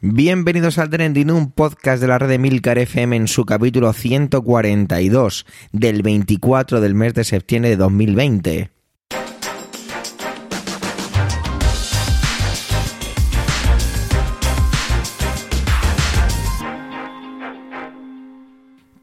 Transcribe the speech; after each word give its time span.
Bienvenidos 0.00 0.78
al 0.78 0.90
Trending, 0.90 1.32
un 1.32 1.50
podcast 1.50 2.00
de 2.00 2.06
la 2.06 2.20
red 2.20 2.28
de 2.28 2.38
Milcar 2.38 2.78
FM 2.78 3.16
en 3.16 3.26
su 3.26 3.44
capítulo 3.44 3.92
142 3.92 5.44
del 5.72 6.02
24 6.02 6.80
del 6.80 6.94
mes 6.94 7.14
de 7.14 7.24
septiembre 7.24 7.70
de 7.70 7.76
2020. 7.78 8.70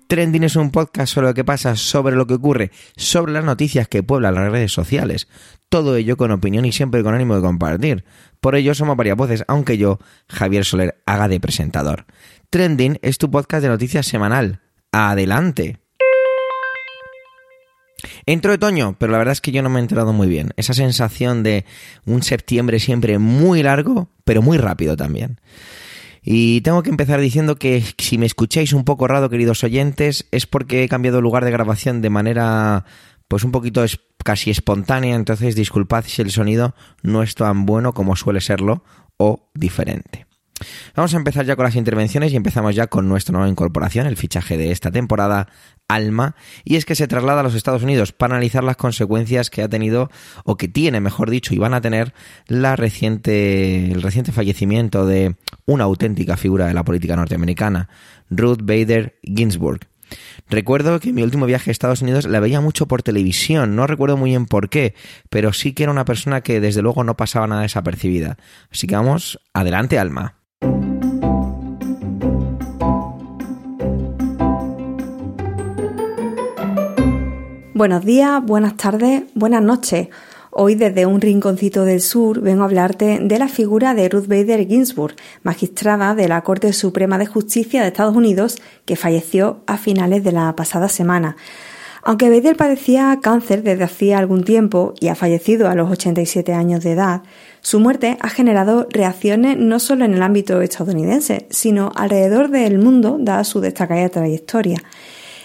Trending 0.08 0.44
es 0.44 0.56
un 0.56 0.72
podcast 0.72 1.14
sobre 1.14 1.28
lo 1.28 1.34
que 1.34 1.44
pasa, 1.44 1.76
sobre 1.76 2.16
lo 2.16 2.26
que 2.26 2.36
ocurre, 2.36 2.72
sobre 2.96 3.34
las 3.34 3.44
noticias 3.44 3.90
que 3.90 4.02
pueblan 4.02 4.36
las 4.36 4.50
redes 4.50 4.72
sociales. 4.72 5.28
Todo 5.68 5.98
ello 5.98 6.16
con 6.16 6.32
opinión 6.32 6.64
y 6.64 6.72
siempre 6.72 7.04
con 7.04 7.16
ánimo 7.16 7.36
de 7.36 7.42
compartir. 7.42 8.06
Por 8.46 8.56
ello 8.56 8.76
somos 8.76 8.96
varias 8.96 9.18
voces, 9.18 9.44
aunque 9.48 9.76
yo, 9.76 9.98
Javier 10.30 10.66
Soler, 10.66 11.02
haga 11.08 11.28
de 11.28 11.40
presentador. 11.40 12.06
Trending 12.52 13.00
es 13.02 13.18
tu 13.18 13.32
podcast 13.32 13.64
de 13.64 13.70
noticias 13.70 14.06
semanal. 14.06 14.62
Adelante. 14.92 15.80
Entro 18.28 18.54
otoño, 18.54 18.98
pero 19.00 19.12
la 19.12 19.18
verdad 19.18 19.32
es 19.32 19.42
que 19.42 19.52
yo 19.52 19.64
no 19.64 19.72
me 19.72 19.80
he 19.80 19.82
enterado 19.82 20.14
muy 20.14 20.28
bien. 20.28 20.52
Esa 20.58 20.76
sensación 20.76 21.42
de 21.42 21.66
un 22.06 22.22
septiembre 22.22 22.80
siempre 22.80 23.18
muy 23.18 23.64
largo, 23.64 24.10
pero 24.26 24.44
muy 24.44 24.60
rápido 24.60 24.96
también. 24.96 25.42
Y 26.22 26.62
tengo 26.62 26.84
que 26.84 26.92
empezar 26.92 27.20
diciendo 27.20 27.56
que 27.56 27.84
si 27.98 28.20
me 28.20 28.28
escucháis 28.28 28.74
un 28.74 28.84
poco 28.84 29.08
raro, 29.08 29.32
queridos 29.32 29.64
oyentes, 29.64 30.28
es 30.30 30.46
porque 30.46 30.84
he 30.84 30.88
cambiado 30.88 31.20
lugar 31.20 31.46
de 31.46 31.52
grabación 31.52 32.04
de 32.04 32.12
manera 32.12 32.86
pues 33.28 33.44
un 33.44 33.52
poquito 33.52 33.84
es, 33.84 34.00
casi 34.24 34.50
espontánea, 34.50 35.16
entonces 35.16 35.56
disculpad 35.56 36.04
si 36.08 36.22
el 36.22 36.32
sonido 36.32 36.74
no 37.04 37.22
es 37.22 37.36
tan 37.36 37.66
bueno 37.66 37.94
como 37.94 38.16
suele 38.16 38.42
serlo 38.42 38.84
o 39.18 39.52
diferente. 39.54 40.26
Vamos 40.96 41.14
a 41.14 41.18
empezar 41.18 41.46
ya 41.46 41.56
con 41.56 41.66
las 41.66 41.76
intervenciones 41.76 42.32
y 42.32 42.38
empezamos 42.38 42.76
ya 42.76 42.88
con 42.88 43.10
nuestra 43.10 43.34
nueva 43.34 43.50
incorporación, 43.50 44.08
el 44.08 44.16
fichaje 44.16 44.58
de 44.58 44.72
esta 44.72 44.90
temporada, 44.90 45.50
Alma, 45.88 46.36
y 46.64 46.78
es 46.78 46.86
que 46.86 46.96
se 46.96 47.08
traslada 47.08 47.42
a 47.42 47.44
los 47.44 47.56
Estados 47.56 47.84
Unidos 47.84 48.14
para 48.14 48.36
analizar 48.36 48.64
las 48.64 48.78
consecuencias 48.78 49.50
que 49.50 49.62
ha 49.62 49.70
tenido, 49.70 50.10
o 50.46 50.56
que 50.56 50.68
tiene, 50.68 51.02
mejor 51.02 51.30
dicho, 51.30 51.54
y 51.54 51.58
van 51.58 51.74
a 51.74 51.82
tener 51.82 52.14
la 52.48 52.76
reciente, 52.76 53.92
el 53.92 54.02
reciente 54.02 54.32
fallecimiento 54.32 55.06
de 55.06 55.36
una 55.66 55.84
auténtica 55.84 56.38
figura 56.38 56.68
de 56.68 56.74
la 56.74 56.84
política 56.84 57.16
norteamericana, 57.16 57.90
Ruth 58.30 58.62
Bader 58.64 59.20
Ginsburg. 59.24 59.82
Recuerdo 60.50 61.00
que 61.00 61.10
en 61.10 61.16
mi 61.16 61.24
último 61.24 61.46
viaje 61.46 61.70
a 61.70 61.74
Estados 61.74 62.02
Unidos 62.02 62.26
la 62.26 62.40
veía 62.40 62.62
mucho 62.62 62.88
por 62.88 63.04
televisión, 63.04 63.76
no 63.76 63.88
recuerdo 63.88 64.18
muy 64.18 64.32
bien 64.32 64.46
por 64.46 64.70
qué, 64.70 64.96
pero 65.30 65.54
sí 65.54 65.74
que 65.74 65.84
era 65.84 65.92
una 65.92 66.06
persona 66.06 66.42
que 66.42 66.60
desde 66.60 66.82
luego 66.82 67.04
no 67.04 67.18
pasaba 67.18 67.48
nada 67.48 67.62
desapercibida. 67.64 68.38
Así 68.72 68.88
que 68.88 68.96
vamos, 68.96 69.40
adelante 69.54 70.00
Alma. 70.00 70.36
Buenos 77.74 78.06
días, 78.06 78.42
buenas 78.42 78.78
tardes, 78.78 79.24
buenas 79.34 79.62
noches. 79.62 80.08
Hoy 80.58 80.76
desde 80.76 81.06
un 81.06 81.20
rinconcito 81.20 81.84
del 81.84 82.00
sur 82.00 82.40
vengo 82.40 82.62
a 82.62 82.68
hablarte 82.68 83.20
de 83.22 83.40
la 83.40 83.50
figura 83.50 83.94
de 83.94 84.08
Ruth 84.08 84.28
Bader 84.28 84.66
Ginsburg, 84.66 85.14
magistrada 85.44 86.16
de 86.16 86.30
la 86.30 86.44
Corte 86.44 86.72
Suprema 86.72 87.18
de 87.18 87.26
Justicia 87.26 87.82
de 87.82 87.90
Estados 87.90 88.16
Unidos, 88.16 88.56
que 88.86 88.96
falleció 88.96 89.64
a 89.68 89.78
finales 89.78 90.24
de 90.24 90.32
la 90.32 90.56
pasada 90.56 90.88
semana. 90.88 91.36
Aunque 92.04 92.30
Bader 92.30 92.56
padecía 92.56 93.20
cáncer 93.22 93.64
desde 93.64 93.84
hacía 93.84 94.18
algún 94.18 94.46
tiempo 94.46 94.94
y 95.02 95.10
ha 95.10 95.16
fallecido 95.16 95.68
a 95.68 95.76
los 95.76 95.92
87 95.92 96.54
años 96.54 96.86
de 96.86 96.94
edad, 96.94 97.24
su 97.60 97.82
muerte 97.82 98.18
ha 98.22 98.30
generado 98.30 98.88
reacciones 98.90 99.58
no 99.58 99.80
solo 99.80 100.06
en 100.06 100.14
el 100.14 100.24
ámbito 100.24 100.62
estadounidense, 100.62 101.48
sino 101.50 101.92
alrededor 101.96 102.50
del 102.50 102.80
mundo, 102.80 103.18
dada 103.20 103.44
su 103.44 103.60
destacada 103.60 104.08
trayectoria. 104.08 104.78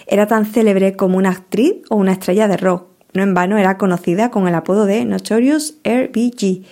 Era 0.07 0.27
tan 0.27 0.45
célebre 0.45 0.95
como 0.95 1.17
una 1.17 1.31
actriz 1.31 1.73
o 1.89 1.97
una 1.97 2.13
estrella 2.13 2.47
de 2.47 2.55
rock. 2.55 2.90
No 3.13 3.23
en 3.23 3.33
vano 3.33 3.57
era 3.57 3.77
conocida 3.77 4.31
con 4.31 4.47
el 4.47 4.55
apodo 4.55 4.85
de 4.85 5.05
Notorious 5.05 5.75
RBG 5.83 6.63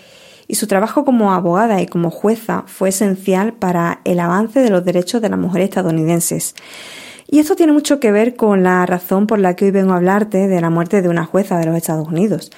y 0.47 0.55
su 0.55 0.67
trabajo 0.67 1.05
como 1.05 1.31
abogada 1.31 1.81
y 1.81 1.85
como 1.85 2.09
jueza 2.09 2.63
fue 2.66 2.89
esencial 2.89 3.53
para 3.53 4.01
el 4.03 4.19
avance 4.19 4.61
de 4.61 4.69
los 4.69 4.83
derechos 4.83 5.22
de 5.22 5.29
las 5.29 5.39
mujeres 5.39 5.69
estadounidenses. 5.69 6.55
Y 7.27 7.38
esto 7.38 7.55
tiene 7.55 7.72
mucho 7.72 8.00
que 8.00 8.11
ver 8.11 8.35
con 8.35 8.63
la 8.63 8.85
razón 8.88 9.27
por 9.27 9.38
la 9.38 9.55
que 9.55 9.66
hoy 9.66 9.72
vengo 9.72 9.94
a 9.94 9.97
hablarte 9.97 10.47
de 10.47 10.61
la 10.61 10.72
muerte 10.72 11.03
de 11.03 11.09
una 11.09 11.25
jueza 11.25 11.59
de 11.59 11.67
los 11.67 11.77
Estados 11.77 12.07
Unidos. 12.07 12.51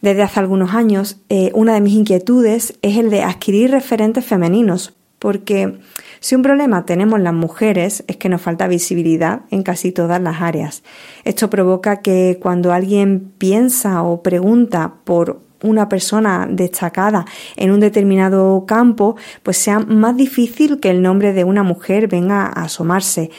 Desde 0.00 0.22
hace 0.22 0.40
algunos 0.40 0.74
años, 0.74 1.18
eh, 1.28 1.52
una 1.54 1.74
de 1.74 1.80
mis 1.80 1.94
inquietudes 1.94 2.76
es 2.82 2.96
el 2.96 3.10
de 3.10 3.22
adquirir 3.22 3.70
referentes 3.70 4.24
femeninos, 4.24 4.97
porque 5.18 5.78
si 6.20 6.34
un 6.34 6.42
problema 6.42 6.84
tenemos 6.84 7.20
las 7.20 7.34
mujeres 7.34 8.04
es 8.06 8.16
que 8.16 8.28
nos 8.28 8.42
falta 8.42 8.68
visibilidad 8.68 9.42
en 9.50 9.62
casi 9.62 9.92
todas 9.92 10.20
las 10.20 10.40
áreas. 10.40 10.82
Esto 11.24 11.50
provoca 11.50 12.00
que 12.00 12.38
cuando 12.40 12.72
alguien 12.72 13.32
piensa 13.38 14.02
o 14.02 14.22
pregunta 14.22 14.94
por 15.04 15.40
una 15.62 15.88
persona 15.88 16.46
destacada 16.48 17.24
en 17.56 17.72
un 17.72 17.80
determinado 17.80 18.64
campo, 18.66 19.16
pues 19.42 19.56
sea 19.56 19.80
más 19.80 20.16
difícil 20.16 20.78
que 20.80 20.90
el 20.90 21.02
nombre 21.02 21.32
de 21.32 21.44
una 21.44 21.62
mujer 21.62 22.08
venga 22.08 22.46
a 22.46 22.64
asomarse. 22.64 23.30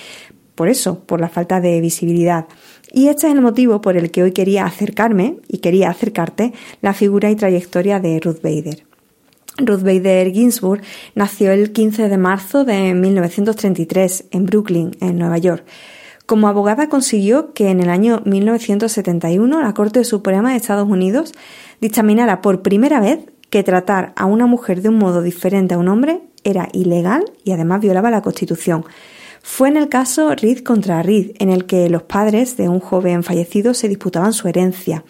Por 0.56 0.68
eso, 0.68 1.00
por 1.00 1.22
la 1.22 1.30
falta 1.30 1.62
de 1.62 1.80
visibilidad. 1.80 2.48
Y 2.92 3.08
este 3.08 3.28
es 3.28 3.34
el 3.34 3.42
motivo 3.42 3.80
por 3.80 3.96
el 3.96 4.12
que 4.12 4.24
hoy 4.24 4.34
quería 4.34 4.66
acercarme 4.66 5.38
y 5.48 5.60
quería 5.60 5.90
acercarte 5.90 6.54
la 6.82 6.94
figura 6.94 7.30
y 7.30 7.36
trayectoria 7.36 8.02
de 8.02 8.20
Ruth 8.20 8.42
Bader. 8.42 8.89
Ruth 9.66 9.84
Bader 9.84 10.32
Ginsburg 10.32 10.82
nació 11.16 11.52
el 11.52 11.72
15 11.72 12.10
de 12.10 12.18
marzo 12.18 12.66
de 12.66 12.94
1933 12.94 14.26
en 14.32 14.46
Brooklyn, 14.46 14.92
en 15.02 15.18
Nueva 15.18 15.38
York. 15.38 15.66
Como 16.26 16.48
abogada 16.48 16.90
consiguió 16.90 17.54
que 17.54 17.70
en 17.70 17.80
el 17.80 17.90
año 17.90 18.22
1971 18.26 19.62
la 19.62 19.74
Corte 19.74 20.04
Suprema 20.04 20.52
de 20.52 20.58
Estados 20.58 20.88
Unidos 20.88 21.34
dictaminara 21.82 22.42
por 22.42 22.62
primera 22.62 23.00
vez 23.00 23.20
que 23.50 23.64
tratar 23.64 24.14
a 24.16 24.26
una 24.26 24.46
mujer 24.46 24.82
de 24.82 24.90
un 24.90 25.00
modo 25.00 25.22
diferente 25.22 25.74
a 25.74 25.80
un 25.80 25.88
hombre 25.88 26.22
era 26.44 26.70
ilegal 26.72 27.26
y 27.44 27.52
además 27.52 27.82
violaba 27.82 28.12
la 28.12 28.22
Constitución. 28.22 28.86
Fue 29.42 29.70
en 29.70 29.78
el 29.78 29.90
caso 29.90 30.36
Reed 30.36 30.60
contra 30.60 31.02
Reed, 31.02 31.32
en 31.40 31.50
el 31.50 31.66
que 31.66 31.90
los 31.90 32.04
padres 32.04 32.58
de 32.58 32.70
un 32.70 32.80
joven 32.80 33.24
fallecido 33.24 33.74
se 33.74 33.88
disputaban 33.88 34.34
su 34.34 34.48
herencia. 34.48 35.04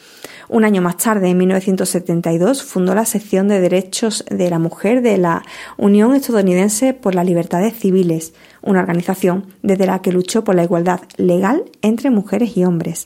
Un 0.49 0.65
año 0.65 0.81
más 0.81 0.97
tarde, 0.97 1.29
en 1.29 1.37
1972, 1.37 2.63
fundó 2.63 2.95
la 2.95 3.05
sección 3.05 3.47
de 3.47 3.61
derechos 3.61 4.25
de 4.31 4.49
la 4.49 4.57
mujer 4.57 5.03
de 5.03 5.19
la 5.19 5.43
Unión 5.77 6.15
Estadounidense 6.15 6.95
por 6.95 7.13
las 7.13 7.27
Libertades 7.27 7.75
Civiles, 7.75 8.33
una 8.63 8.79
organización 8.79 9.45
desde 9.61 9.85
la 9.85 10.01
que 10.01 10.11
luchó 10.11 10.43
por 10.43 10.55
la 10.55 10.63
igualdad 10.63 11.01
legal 11.17 11.65
entre 11.83 12.09
mujeres 12.09 12.57
y 12.57 12.65
hombres. 12.65 13.05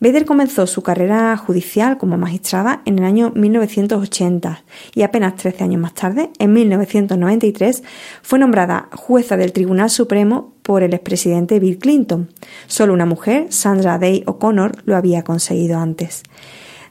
Bader 0.00 0.26
comenzó 0.26 0.66
su 0.66 0.82
carrera 0.82 1.34
judicial 1.38 1.96
como 1.96 2.18
magistrada 2.18 2.82
en 2.84 2.98
el 2.98 3.06
año 3.06 3.32
1980 3.34 4.62
y 4.94 5.00
apenas 5.00 5.36
13 5.36 5.64
años 5.64 5.80
más 5.80 5.94
tarde, 5.94 6.28
en 6.38 6.52
1993, 6.52 7.82
fue 8.20 8.38
nombrada 8.38 8.90
jueza 8.92 9.38
del 9.38 9.52
Tribunal 9.52 9.88
Supremo 9.88 10.52
por 10.62 10.82
el 10.82 10.92
expresidente 10.92 11.58
Bill 11.58 11.78
Clinton. 11.78 12.28
Solo 12.66 12.92
una 12.92 13.06
mujer, 13.06 13.46
Sandra 13.48 13.98
Day 13.98 14.24
O'Connor, 14.26 14.82
lo 14.84 14.94
había 14.96 15.24
conseguido 15.24 15.78
antes. 15.78 16.22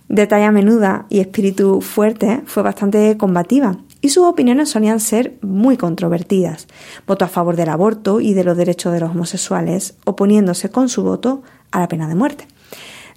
De 0.07 0.27
talla 0.27 0.51
menuda 0.51 1.07
y 1.09 1.19
espíritu 1.19 1.81
fuerte, 1.81 2.41
fue 2.45 2.63
bastante 2.63 3.17
combativa 3.17 3.77
y 4.01 4.09
sus 4.09 4.25
opiniones 4.25 4.69
solían 4.69 4.99
ser 4.99 5.39
muy 5.41 5.77
controvertidas. 5.77 6.67
Votó 7.07 7.25
a 7.25 7.27
favor 7.27 7.55
del 7.55 7.69
aborto 7.69 8.21
y 8.21 8.35
de 8.35 8.43
los 8.43 8.55
derechos 8.55 8.93
de 8.93 8.99
los 8.99 9.11
homosexuales, 9.11 9.95
oponiéndose 10.05 10.69
con 10.69 10.89
su 10.89 11.01
voto 11.01 11.41
a 11.71 11.79
la 11.79 11.87
pena 11.87 12.07
de 12.07 12.13
muerte. 12.13 12.47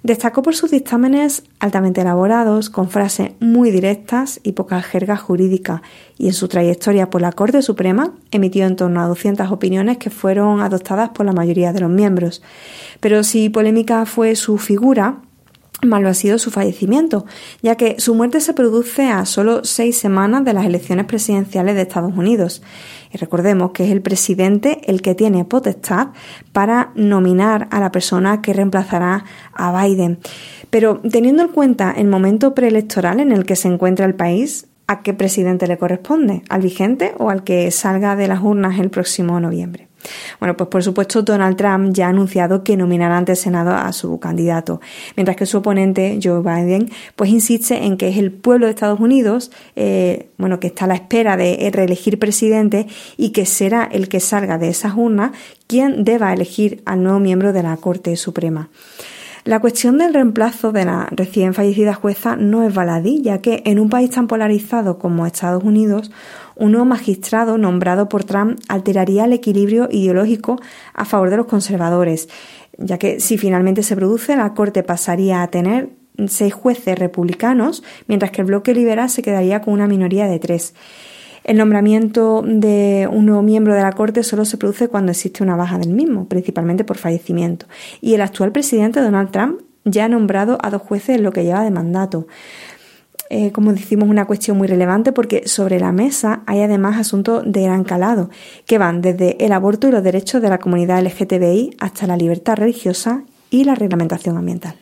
Destacó 0.01 0.41
por 0.41 0.55
sus 0.55 0.71
dictámenes 0.71 1.43
altamente 1.59 2.01
elaborados, 2.01 2.69
con 2.69 2.89
frases 2.89 3.33
muy 3.39 3.69
directas 3.69 4.39
y 4.43 4.53
poca 4.53 4.81
jerga 4.81 5.17
jurídica, 5.17 5.83
y 6.17 6.27
en 6.27 6.33
su 6.33 6.47
trayectoria 6.47 7.09
por 7.09 7.21
la 7.21 7.33
Corte 7.33 7.61
Suprema 7.61 8.13
emitió 8.31 8.65
en 8.65 8.77
torno 8.77 9.01
a 9.01 9.07
200 9.07 9.51
opiniones 9.51 9.97
que 9.97 10.09
fueron 10.09 10.61
adoptadas 10.61 11.09
por 11.09 11.25
la 11.25 11.33
mayoría 11.33 11.73
de 11.73 11.81
los 11.81 11.89
miembros. 11.91 12.41
Pero 13.01 13.23
si 13.23 13.49
polémica 13.49 14.05
fue 14.05 14.35
su 14.35 14.57
figura, 14.57 15.17
Malo 15.81 16.09
ha 16.09 16.13
sido 16.13 16.37
su 16.39 16.51
fallecimiento, 16.51 17.25
ya 17.61 17.75
que 17.75 17.95
su 17.99 18.13
muerte 18.13 18.41
se 18.41 18.53
produce 18.53 19.07
a 19.07 19.25
solo 19.25 19.63
seis 19.63 19.97
semanas 19.97 20.43
de 20.43 20.53
las 20.53 20.65
elecciones 20.65 21.05
presidenciales 21.05 21.75
de 21.75 21.81
Estados 21.83 22.13
Unidos. 22.15 22.61
Y 23.13 23.17
recordemos 23.17 23.71
que 23.71 23.85
es 23.85 23.91
el 23.91 24.01
presidente 24.01 24.81
el 24.85 25.01
que 25.01 25.15
tiene 25.15 25.45
potestad 25.45 26.09
para 26.51 26.91
nominar 26.95 27.67
a 27.71 27.79
la 27.79 27.91
persona 27.91 28.41
que 28.41 28.53
reemplazará 28.53 29.23
a 29.53 29.85
Biden. 29.85 30.19
Pero 30.69 30.99
teniendo 30.99 31.43
en 31.43 31.49
cuenta 31.49 31.91
el 31.91 32.07
momento 32.07 32.53
preelectoral 32.53 33.19
en 33.19 33.31
el 33.31 33.45
que 33.45 33.55
se 33.55 33.69
encuentra 33.69 34.05
el 34.05 34.15
país, 34.15 34.67
¿a 34.87 35.01
qué 35.01 35.13
presidente 35.13 35.67
le 35.67 35.77
corresponde? 35.77 36.43
¿Al 36.49 36.61
vigente 36.61 37.13
o 37.17 37.29
al 37.29 37.43
que 37.43 37.71
salga 37.71 38.15
de 38.15 38.27
las 38.27 38.41
urnas 38.41 38.79
el 38.79 38.89
próximo 38.89 39.39
noviembre? 39.39 39.88
Bueno, 40.39 40.55
pues 40.55 40.69
por 40.69 40.83
supuesto 40.83 41.21
Donald 41.21 41.57
Trump 41.57 41.93
ya 41.93 42.07
ha 42.07 42.09
anunciado 42.09 42.63
que 42.63 42.77
nominará 42.77 43.17
ante 43.17 43.33
el 43.33 43.37
Senado 43.37 43.71
a 43.71 43.91
su 43.93 44.19
candidato, 44.19 44.81
mientras 45.15 45.35
que 45.37 45.45
su 45.45 45.57
oponente 45.57 46.19
Joe 46.21 46.41
Biden 46.41 46.89
pues 47.15 47.29
insiste 47.29 47.85
en 47.85 47.97
que 47.97 48.09
es 48.09 48.17
el 48.17 48.31
pueblo 48.31 48.65
de 48.65 48.71
Estados 48.71 48.99
Unidos, 48.99 49.51
eh, 49.75 50.29
bueno, 50.37 50.59
que 50.59 50.67
está 50.67 50.85
a 50.85 50.87
la 50.87 50.95
espera 50.95 51.37
de 51.37 51.69
reelegir 51.73 52.19
presidente 52.19 52.87
y 53.17 53.29
que 53.29 53.45
será 53.45 53.87
el 53.91 54.07
que 54.07 54.19
salga 54.19 54.57
de 54.57 54.69
esas 54.69 54.93
urnas 54.95 55.31
quien 55.67 56.03
deba 56.03 56.33
elegir 56.33 56.81
al 56.85 57.03
nuevo 57.03 57.19
miembro 57.19 57.53
de 57.53 57.63
la 57.63 57.77
Corte 57.77 58.15
Suprema. 58.15 58.69
La 59.45 59.59
cuestión 59.59 59.97
del 59.97 60.13
reemplazo 60.13 60.71
de 60.71 60.85
la 60.85 61.07
recién 61.11 61.53
fallecida 61.53 61.93
jueza 61.93 62.35
no 62.35 62.63
es 62.63 62.73
baladí, 62.73 63.21
ya 63.21 63.39
que 63.39 63.63
en 63.65 63.79
un 63.79 63.89
país 63.89 64.09
tan 64.11 64.27
polarizado 64.27 64.99
como 64.99 65.25
Estados 65.25 65.63
Unidos, 65.63 66.11
un 66.59 66.73
nuevo 66.73 66.85
magistrado 66.85 67.57
nombrado 67.57 68.09
por 68.09 68.25
Trump 68.25 68.59
alteraría 68.67 69.25
el 69.25 69.33
equilibrio 69.33 69.87
ideológico 69.91 70.59
a 70.93 71.05
favor 71.05 71.29
de 71.29 71.37
los 71.37 71.47
conservadores, 71.47 72.29
ya 72.77 72.97
que 72.97 73.19
si 73.19 73.37
finalmente 73.37 73.81
se 73.81 73.95
produce, 73.95 74.35
la 74.35 74.53
Corte 74.53 74.83
pasaría 74.83 75.41
a 75.41 75.47
tener 75.47 75.89
seis 76.27 76.53
jueces 76.53 76.99
republicanos, 76.99 77.83
mientras 78.07 78.31
que 78.31 78.41
el 78.41 78.47
bloque 78.47 78.73
liberal 78.73 79.09
se 79.09 79.21
quedaría 79.21 79.61
con 79.61 79.73
una 79.73 79.87
minoría 79.87 80.27
de 80.27 80.39
tres. 80.39 80.73
El 81.45 81.57
nombramiento 81.57 82.43
de 82.45 83.07
un 83.09 83.25
nuevo 83.25 83.41
miembro 83.41 83.73
de 83.73 83.81
la 83.81 83.93
Corte 83.93 84.23
solo 84.23 84.43
se 84.43 84.57
produce 84.57 84.89
cuando 84.89 85.11
existe 85.11 85.41
una 85.41 85.55
baja 85.55 85.77
del 85.77 85.93
mismo, 85.93 86.27
principalmente 86.27 86.83
por 86.83 86.97
fallecimiento. 86.97 87.65
Y 88.01 88.13
el 88.13 88.21
actual 88.21 88.51
presidente 88.51 88.99
Donald 88.99 89.31
Trump 89.31 89.61
ya 89.85 90.05
ha 90.05 90.09
nombrado 90.09 90.57
a 90.61 90.69
dos 90.69 90.81
jueces 90.81 91.15
en 91.15 91.23
lo 91.23 91.31
que 91.31 91.45
lleva 91.45 91.63
de 91.63 91.71
mandato. 91.71 92.27
Eh, 93.31 93.51
como 93.51 93.71
decimos, 93.71 94.09
una 94.09 94.25
cuestión 94.25 94.57
muy 94.57 94.67
relevante 94.67 95.11
porque 95.11 95.43
sobre 95.45 95.79
la 95.79 95.91
mesa 95.91 96.41
hay 96.47 96.61
además 96.61 96.97
asuntos 96.97 97.43
de 97.45 97.61
gran 97.61 97.83
calado, 97.83 98.31
que 98.65 98.79
van 98.79 99.01
desde 99.01 99.45
el 99.45 99.51
aborto 99.51 99.87
y 99.87 99.91
los 99.91 100.03
derechos 100.03 100.41
de 100.41 100.49
la 100.49 100.57
comunidad 100.57 101.03
LGTBI 101.03 101.75
hasta 101.79 102.07
la 102.07 102.17
libertad 102.17 102.55
religiosa 102.55 103.23
y 103.51 103.65
la 103.65 103.75
reglamentación 103.75 104.35
ambiental. 104.35 104.75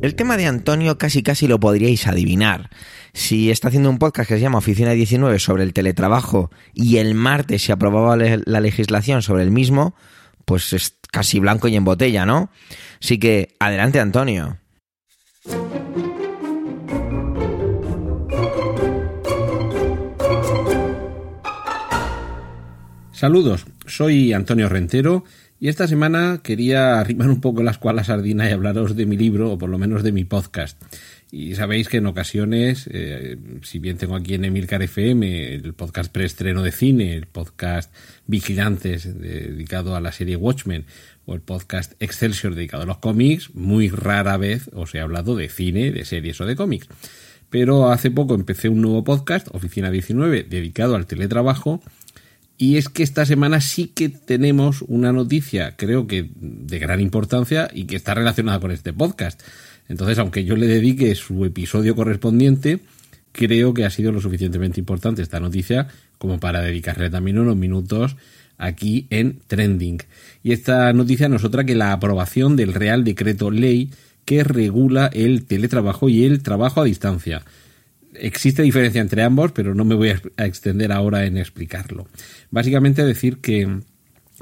El 0.00 0.14
tema 0.14 0.36
de 0.36 0.46
Antonio 0.46 0.96
casi 0.96 1.22
casi 1.22 1.48
lo 1.48 1.58
podríais 1.58 2.06
adivinar. 2.06 2.70
Si 3.14 3.50
está 3.50 3.68
haciendo 3.68 3.90
un 3.90 3.98
podcast 3.98 4.28
que 4.28 4.34
se 4.34 4.40
llama 4.40 4.58
Oficina 4.58 4.90
19 4.92 5.40
sobre 5.40 5.64
el 5.64 5.72
teletrabajo 5.72 6.50
y 6.72 6.98
el 6.98 7.14
martes 7.14 7.62
se 7.62 7.72
aprobaba 7.72 8.16
la 8.16 8.60
legislación 8.60 9.22
sobre 9.22 9.42
el 9.42 9.50
mismo, 9.50 9.94
pues 10.44 10.72
es 10.72 10.96
casi 11.10 11.40
blanco 11.40 11.68
y 11.68 11.76
en 11.76 11.84
botella, 11.84 12.26
¿no? 12.26 12.50
Así 13.00 13.18
que 13.18 13.54
adelante 13.58 14.00
Antonio. 14.00 14.58
Saludos, 23.12 23.64
soy 23.86 24.32
Antonio 24.32 24.68
Rentero 24.68 25.24
y 25.60 25.68
esta 25.68 25.88
semana 25.88 26.40
quería 26.42 27.00
arrimar 27.00 27.30
un 27.30 27.40
poco 27.40 27.62
la 27.62 27.70
escuela 27.70 28.04
sardina 28.04 28.48
y 28.48 28.52
hablaros 28.52 28.96
de 28.96 29.06
mi 29.06 29.16
libro, 29.16 29.52
o 29.52 29.56
por 29.56 29.70
lo 29.70 29.78
menos 29.78 30.02
de 30.02 30.12
mi 30.12 30.24
podcast. 30.24 30.76
Y 31.36 31.56
sabéis 31.56 31.88
que 31.88 31.96
en 31.96 32.06
ocasiones, 32.06 32.88
eh, 32.92 33.36
si 33.62 33.80
bien 33.80 33.98
tengo 33.98 34.14
aquí 34.14 34.34
en 34.34 34.44
Emilcar 34.44 34.84
FM 34.84 35.54
el 35.54 35.74
podcast 35.74 36.12
preestreno 36.12 36.62
de 36.62 36.70
cine, 36.70 37.14
el 37.14 37.26
podcast 37.26 37.92
Vigilantes 38.28 39.20
dedicado 39.20 39.96
a 39.96 40.00
la 40.00 40.12
serie 40.12 40.36
Watchmen, 40.36 40.84
o 41.26 41.34
el 41.34 41.40
podcast 41.40 41.94
Excelsior 41.98 42.54
dedicado 42.54 42.84
a 42.84 42.86
los 42.86 42.98
cómics, 42.98 43.52
muy 43.52 43.88
rara 43.88 44.36
vez 44.36 44.70
os 44.74 44.94
he 44.94 45.00
hablado 45.00 45.34
de 45.34 45.48
cine, 45.48 45.90
de 45.90 46.04
series 46.04 46.40
o 46.40 46.46
de 46.46 46.54
cómics. 46.54 46.86
Pero 47.50 47.90
hace 47.90 48.12
poco 48.12 48.36
empecé 48.36 48.68
un 48.68 48.80
nuevo 48.80 49.02
podcast, 49.02 49.48
Oficina 49.50 49.90
19, 49.90 50.44
dedicado 50.44 50.94
al 50.94 51.06
teletrabajo, 51.06 51.82
y 52.56 52.76
es 52.76 52.88
que 52.88 53.02
esta 53.02 53.26
semana 53.26 53.60
sí 53.60 53.88
que 53.88 54.08
tenemos 54.08 54.82
una 54.82 55.12
noticia, 55.12 55.74
creo 55.76 56.06
que 56.06 56.30
de 56.36 56.78
gran 56.78 57.00
importancia 57.00 57.68
y 57.74 57.86
que 57.86 57.96
está 57.96 58.14
relacionada 58.14 58.60
con 58.60 58.70
este 58.70 58.92
podcast. 58.92 59.42
Entonces, 59.88 60.18
aunque 60.18 60.44
yo 60.44 60.56
le 60.56 60.66
dedique 60.66 61.14
su 61.14 61.44
episodio 61.44 61.94
correspondiente, 61.94 62.80
creo 63.32 63.74
que 63.74 63.84
ha 63.84 63.90
sido 63.90 64.12
lo 64.12 64.20
suficientemente 64.20 64.80
importante 64.80 65.22
esta 65.22 65.40
noticia 65.40 65.88
como 66.18 66.40
para 66.40 66.62
dedicarle 66.62 67.10
también 67.10 67.38
unos 67.38 67.56
minutos 67.56 68.16
aquí 68.56 69.06
en 69.10 69.40
Trending. 69.46 69.98
Y 70.42 70.52
esta 70.52 70.92
noticia 70.92 71.28
no 71.28 71.36
es 71.36 71.44
otra 71.44 71.64
que 71.64 71.74
la 71.74 71.92
aprobación 71.92 72.56
del 72.56 72.72
Real 72.72 73.04
Decreto 73.04 73.50
Ley 73.50 73.90
que 74.24 74.42
regula 74.42 75.10
el 75.12 75.44
teletrabajo 75.44 76.08
y 76.08 76.24
el 76.24 76.42
trabajo 76.42 76.80
a 76.80 76.84
distancia 76.84 77.42
existe 78.14 78.62
diferencia 78.62 79.00
entre 79.00 79.22
ambos, 79.22 79.52
pero 79.52 79.74
no 79.74 79.84
me 79.84 79.94
voy 79.94 80.10
a 80.36 80.46
extender 80.46 80.92
ahora 80.92 81.26
en 81.26 81.36
explicarlo. 81.36 82.06
Básicamente 82.50 83.04
decir 83.04 83.38
que 83.38 83.80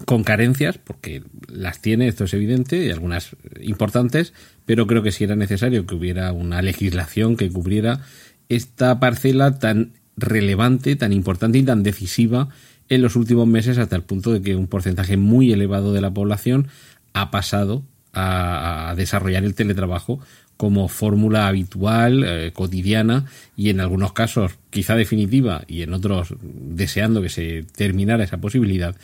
con 0.06 0.24
carencias, 0.24 0.78
porque 0.78 1.22
las 1.48 1.80
tiene, 1.82 2.08
esto 2.08 2.24
es 2.24 2.34
evidente, 2.34 2.86
y 2.86 2.90
algunas 2.90 3.36
importantes, 3.60 4.32
pero 4.66 4.86
creo 4.86 5.02
que 5.02 5.12
sí 5.12 5.24
era 5.24 5.36
necesario 5.36 5.86
que 5.86 5.94
hubiera 5.94 6.32
una 6.32 6.62
legislación 6.62 7.36
que 7.36 7.50
cubriera 7.50 8.00
esta 8.48 9.00
parcela 9.00 9.58
tan 9.58 9.92
relevante, 10.16 10.96
tan 10.96 11.12
importante 11.12 11.58
y 11.58 11.62
tan 11.62 11.82
decisiva 11.82 12.48
en 12.88 13.02
los 13.02 13.16
últimos 13.16 13.46
meses 13.46 13.78
hasta 13.78 13.96
el 13.96 14.02
punto 14.02 14.32
de 14.32 14.42
que 14.42 14.56
un 14.56 14.66
porcentaje 14.66 15.16
muy 15.16 15.52
elevado 15.52 15.92
de 15.92 16.00
la 16.00 16.10
población 16.10 16.68
ha 17.14 17.30
pasado 17.30 17.84
a, 18.12 18.94
desarrollar 18.96 19.44
el 19.44 19.54
teletrabajo 19.54 20.20
como 20.58 20.88
fórmula 20.88 21.48
habitual, 21.48 22.22
eh, 22.24 22.50
cotidiana 22.52 23.24
y 23.56 23.70
en 23.70 23.80
algunos 23.80 24.12
casos 24.12 24.52
quizá 24.70 24.94
definitiva 24.94 25.64
y 25.66 25.82
en 25.82 25.94
otros 25.94 26.34
deseando 26.40 27.22
que 27.22 27.30
se 27.30 27.64
terminara 27.74 28.24
esa 28.24 28.38
posibilidad 28.38 28.94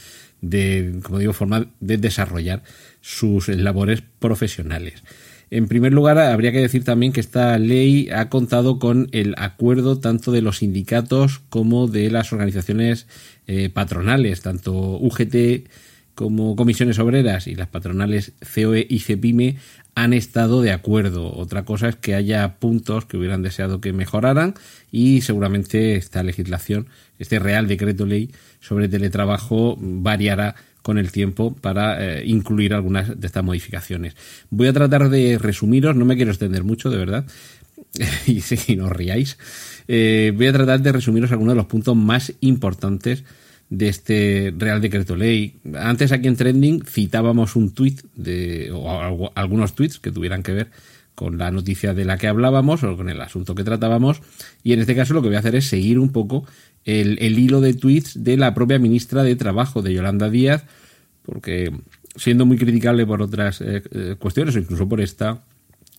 de, 0.41 1.01
como 1.03 1.19
digo, 1.19 1.33
forma 1.33 1.67
de 1.81 1.97
desarrollar 1.97 2.63
sus 3.01 3.49
labores 3.49 4.03
profesionales. 4.19 5.03
En 5.51 5.67
primer 5.67 5.93
lugar, 5.93 6.19
habría 6.19 6.53
que 6.53 6.61
decir 6.61 6.85
también 6.85 7.13
que 7.13 7.21
esta 7.21 7.59
ley 7.59 8.11
ha 8.11 8.29
contado 8.29 8.79
con 8.79 9.09
el 9.13 9.35
acuerdo 9.39 9.99
tanto 9.99 10.31
de 10.31 10.43
los 10.43 10.59
sindicatos 10.59 11.41
como 11.49 11.87
de 11.87 12.11
las 12.11 12.33
organizaciones 12.33 13.07
eh, 13.47 13.71
patronales, 13.71 14.43
tanto 14.43 14.73
UGT 14.73 15.69
como 16.15 16.57
comisiones 16.57 16.99
obreras 16.99 17.47
y 17.47 17.55
las 17.55 17.69
patronales 17.69 18.33
COE 18.55 18.87
y 18.91 18.99
CEPIME 18.99 19.57
han 19.95 20.13
estado 20.13 20.63
de 20.63 20.73
acuerdo. 20.73 21.33
Otra 21.33 21.65
cosa 21.65 21.89
es 21.89 21.97
que 21.97 22.15
haya 22.15 22.57
puntos 22.59 23.05
que 23.05 23.17
hubieran 23.17 23.43
deseado 23.43 23.81
que 23.81 23.93
mejoraran 23.93 24.55
y 24.93 25.23
seguramente 25.23 25.97
esta 25.97 26.23
legislación, 26.23 26.89
este 27.19 27.39
Real 27.39 27.69
Decreto 27.69 28.05
Ley 28.05 28.31
sobre 28.61 28.89
teletrabajo 28.89 29.77
variará 29.81 30.57
con 30.83 30.99
el 30.99 31.13
tiempo 31.13 31.55
para 31.55 32.19
eh, 32.19 32.25
incluir 32.27 32.75
algunas 32.75 33.21
de 33.21 33.27
estas 33.27 33.45
modificaciones. 33.45 34.17
Voy 34.51 34.69
a 34.69 34.73
tratar 34.73 35.09
de 35.09 35.39
resumiros, 35.39 35.97
no 35.97 36.05
me 36.05 36.17
quiero 36.17 36.31
extender 36.31 36.65
mucho, 36.65 36.91
de 36.91 36.97
verdad, 36.97 37.27
y 38.27 38.41
si 38.41 38.77
no 38.77 38.89
riáis, 38.89 39.39
eh, 39.87 40.33
voy 40.35 40.47
a 40.47 40.53
tratar 40.53 40.81
de 40.81 40.93
resumiros 40.93 41.33
algunos 41.33 41.53
de 41.53 41.57
los 41.57 41.67
puntos 41.67 41.97
más 41.97 42.33
importantes 42.41 43.25
de 43.71 43.89
este 43.89 44.55
Real 44.57 44.81
Decreto 44.81 45.17
Ley. 45.17 45.57
Antes 45.75 46.13
aquí 46.13 46.29
en 46.29 46.37
Trending 46.37 46.85
citábamos 46.85 47.57
un 47.57 47.71
tuit 47.75 48.01
de, 48.15 48.71
o 48.73 49.31
algunos 49.35 49.75
tweets 49.75 49.99
que 49.99 50.11
tuvieran 50.11 50.43
que 50.43 50.53
ver 50.53 50.71
con 51.19 51.37
la 51.37 51.51
noticia 51.51 51.95
de 51.95 52.05
la 52.05 52.17
que 52.17 52.29
hablábamos 52.29 52.85
o 52.85 52.97
con 52.97 53.09
el 53.09 53.21
asunto 53.21 53.57
que 53.57 53.65
tratábamos. 53.65 54.23
Y 54.63 54.73
en 54.73 54.79
este 54.79 54.95
caso 54.95 55.15
lo 55.15 55.21
que 55.21 55.27
voy 55.27 55.35
a 55.35 55.41
hacer 55.41 55.57
es 55.57 55.67
seguir 55.67 55.99
un 55.99 56.13
poco 56.13 56.47
el, 56.85 57.19
hilo 57.37 57.61
de 57.61 57.75
tweets 57.75 58.23
de 58.23 58.37
la 58.37 58.55
propia 58.55 58.79
ministra 58.79 59.25
de 59.25 59.35
Trabajo, 59.35 59.83
de 59.83 59.93
Yolanda 59.93 60.31
Díaz, 60.31 60.65
porque 61.23 61.73
siendo 62.15 62.47
muy 62.47 62.57
criticable 62.57 63.05
por 63.05 63.21
otras 63.21 63.61
eh, 63.61 63.83
eh, 63.91 64.15
cuestiones 64.17 64.55
o 64.55 64.61
incluso 64.61 64.89
por 64.89 65.01
esta, 65.01 65.43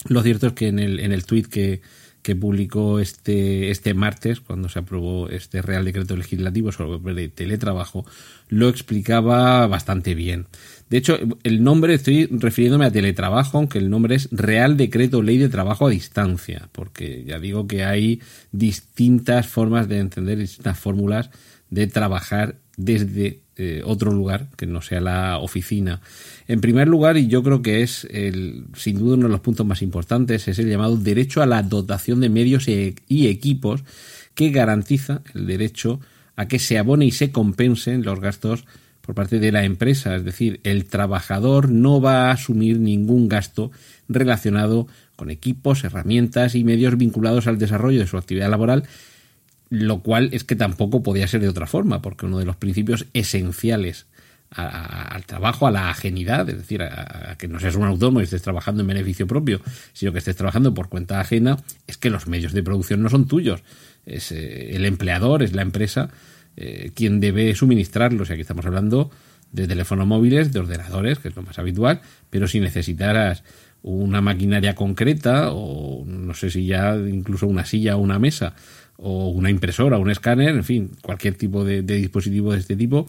lo 0.08 0.24
cierto 0.24 0.48
es 0.48 0.54
que 0.54 0.70
en 0.70 0.80
el, 0.80 1.02
en 1.02 1.12
el 1.12 1.26
tuit 1.26 1.48
que, 1.48 1.82
publicó 2.36 3.00
este, 3.00 3.72
este 3.72 3.94
martes, 3.94 4.40
cuando 4.40 4.70
se 4.70 4.80
aprobó 4.80 5.30
este 5.30 5.62
Real 5.62 5.86
Decreto 5.86 6.16
Legislativo 6.16 6.72
sobre 6.72 7.24
el 7.24 7.32
teletrabajo, 7.32 8.06
lo 8.48 8.70
explicaba 8.70 9.68
bastante 9.68 10.16
bien. 10.16 10.48
De 10.90 10.98
hecho, 10.98 11.20
el 11.44 11.64
nombre, 11.64 11.94
estoy 11.94 12.26
refiriéndome 12.32 12.86
a 12.86 12.92
teletrabajo, 12.92 13.60
aunque 13.60 13.78
el 13.78 13.90
nombre 13.90 14.16
es 14.16 14.28
Real 14.32 14.76
Decreto 14.76 15.22
Ley 15.22 15.38
de 15.38 15.50
Trabajo 15.50 15.88
a 15.88 15.92
Distancia, 15.92 16.70
porque 16.72 17.24
ya 17.26 17.40
digo 17.40 17.68
que 17.68 17.84
hay 17.84 18.22
distintas 18.52 19.48
formas 19.48 19.88
de 19.88 20.00
entender, 20.00 20.38
distintas 20.38 20.80
fórmulas 20.80 21.30
de 21.70 21.88
trabajar 21.88 22.56
desde 22.76 23.42
eh, 23.60 23.82
otro 23.84 24.12
lugar 24.12 24.48
que 24.56 24.66
no 24.66 24.82
sea 24.82 25.02
la 25.02 25.38
oficina. 25.38 26.02
En 26.48 26.62
primer 26.62 26.88
lugar, 26.88 27.18
y 27.18 27.28
yo 27.28 27.44
creo 27.44 27.62
que 27.62 27.82
es 27.82 28.08
el, 28.10 28.66
sin 28.74 28.98
duda 28.98 29.16
uno 29.16 29.28
de 29.28 29.34
los 29.34 29.42
puntos 29.42 29.66
más 29.66 29.82
importantes, 29.82 30.48
es 30.48 30.58
el 30.60 30.70
llamado 30.70 30.96
derecho 30.96 31.42
a 31.42 31.46
la 31.46 31.62
dotación 31.62 32.22
de 32.22 32.30
medios 32.30 32.68
e, 32.68 32.96
y 33.08 33.28
equipos 33.28 33.84
que 34.34 34.50
garantiza 34.50 35.22
el 35.34 35.46
derecho 35.46 36.00
a 36.38 36.48
que 36.48 36.58
se 36.58 36.78
abone 36.78 37.06
y 37.06 37.12
se 37.12 37.32
compensen 37.32 38.04
los 38.04 38.22
gastos 38.22 38.64
por 39.02 39.14
parte 39.14 39.40
de 39.40 39.52
la 39.52 39.66
empresa, 39.66 40.16
es 40.16 40.24
decir, 40.24 40.62
el 40.64 40.86
trabajador 40.86 41.70
no 41.70 42.00
va 42.00 42.28
a 42.28 42.32
asumir 42.32 42.80
ningún 42.80 43.28
gasto 43.28 43.72
relacionado 44.08 44.88
con 45.16 45.32
equipos, 45.32 45.84
herramientas 45.84 46.56
y 46.56 46.64
medios 46.64 46.96
vinculados 46.98 47.48
al 47.48 47.58
desarrollo 47.58 48.00
de 48.00 48.08
su 48.08 48.18
actividad 48.18 48.50
laboral, 48.50 48.84
lo 49.70 50.02
cual 50.02 50.30
es 50.32 50.44
que 50.44 50.56
tampoco 50.56 51.04
podía 51.04 51.28
ser 51.28 51.42
de 51.42 51.50
otra 51.50 51.68
forma, 51.68 52.02
porque 52.02 52.26
uno 52.26 52.40
de 52.40 52.46
los 52.46 52.56
principios 52.56 53.06
esenciales 53.14 54.08
al 54.52 55.26
trabajo, 55.28 55.68
a 55.68 55.72
la 55.72 55.92
ajenidad, 55.92 56.50
es 56.50 56.58
decir, 56.58 56.82
a, 56.82 57.36
que 57.38 57.48
no 57.48 57.60
seas 57.60 57.76
un 57.76 57.84
autónomo 57.84 58.20
y 58.20 58.24
estés 58.24 58.42
trabajando 58.42 58.82
en 58.82 58.88
beneficio 58.88 59.28
propio, 59.28 59.62
sino 59.94 60.12
que 60.12 60.18
estés 60.18 60.36
trabajando 60.36 60.74
por 60.74 60.90
cuenta 60.90 61.20
ajena, 61.20 61.58
es 61.86 61.98
que 61.98 62.10
los 62.10 62.28
medios 62.28 62.54
de 62.54 62.64
producción 62.64 63.04
no 63.04 63.10
son 63.10 63.28
tuyos. 63.28 63.62
Es 64.08 64.32
eh, 64.32 64.76
el 64.76 64.86
empleador, 64.86 65.44
es 65.44 65.54
la 65.54 65.62
empresa 65.62 66.10
eh, 66.58 66.92
quien 66.96 67.20
debe 67.20 67.54
suministrarlos. 67.54 68.30
Y 68.30 68.34
aquí 68.34 68.42
estamos 68.42 68.66
hablando 68.66 69.12
de 69.52 69.68
teléfonos 69.68 70.08
móviles, 70.08 70.52
de 70.52 70.60
ordenadores, 70.60 71.20
que 71.20 71.28
es 71.28 71.36
lo 71.36 71.44
más 71.44 71.60
habitual, 71.60 72.02
pero 72.32 72.48
si 72.48 72.60
necesitaras 72.60 73.44
una 73.82 74.20
maquinaria 74.20 74.76
concreta 74.76 75.52
o 75.52 76.04
no 76.06 76.34
sé 76.34 76.50
si 76.50 76.66
ya 76.66 76.96
incluso 76.96 77.48
una 77.48 77.66
silla 77.66 77.96
o 77.96 78.00
una 78.00 78.20
mesa 78.20 78.56
o 79.02 79.30
una 79.30 79.50
impresora 79.50 79.98
un 79.98 80.10
escáner, 80.10 80.50
en 80.50 80.64
fin, 80.64 80.92
cualquier 81.02 81.36
tipo 81.36 81.64
de 81.64 81.82
dispositivo 81.82 82.52
de 82.54 82.60
este 82.60 82.76
tipo, 82.76 83.08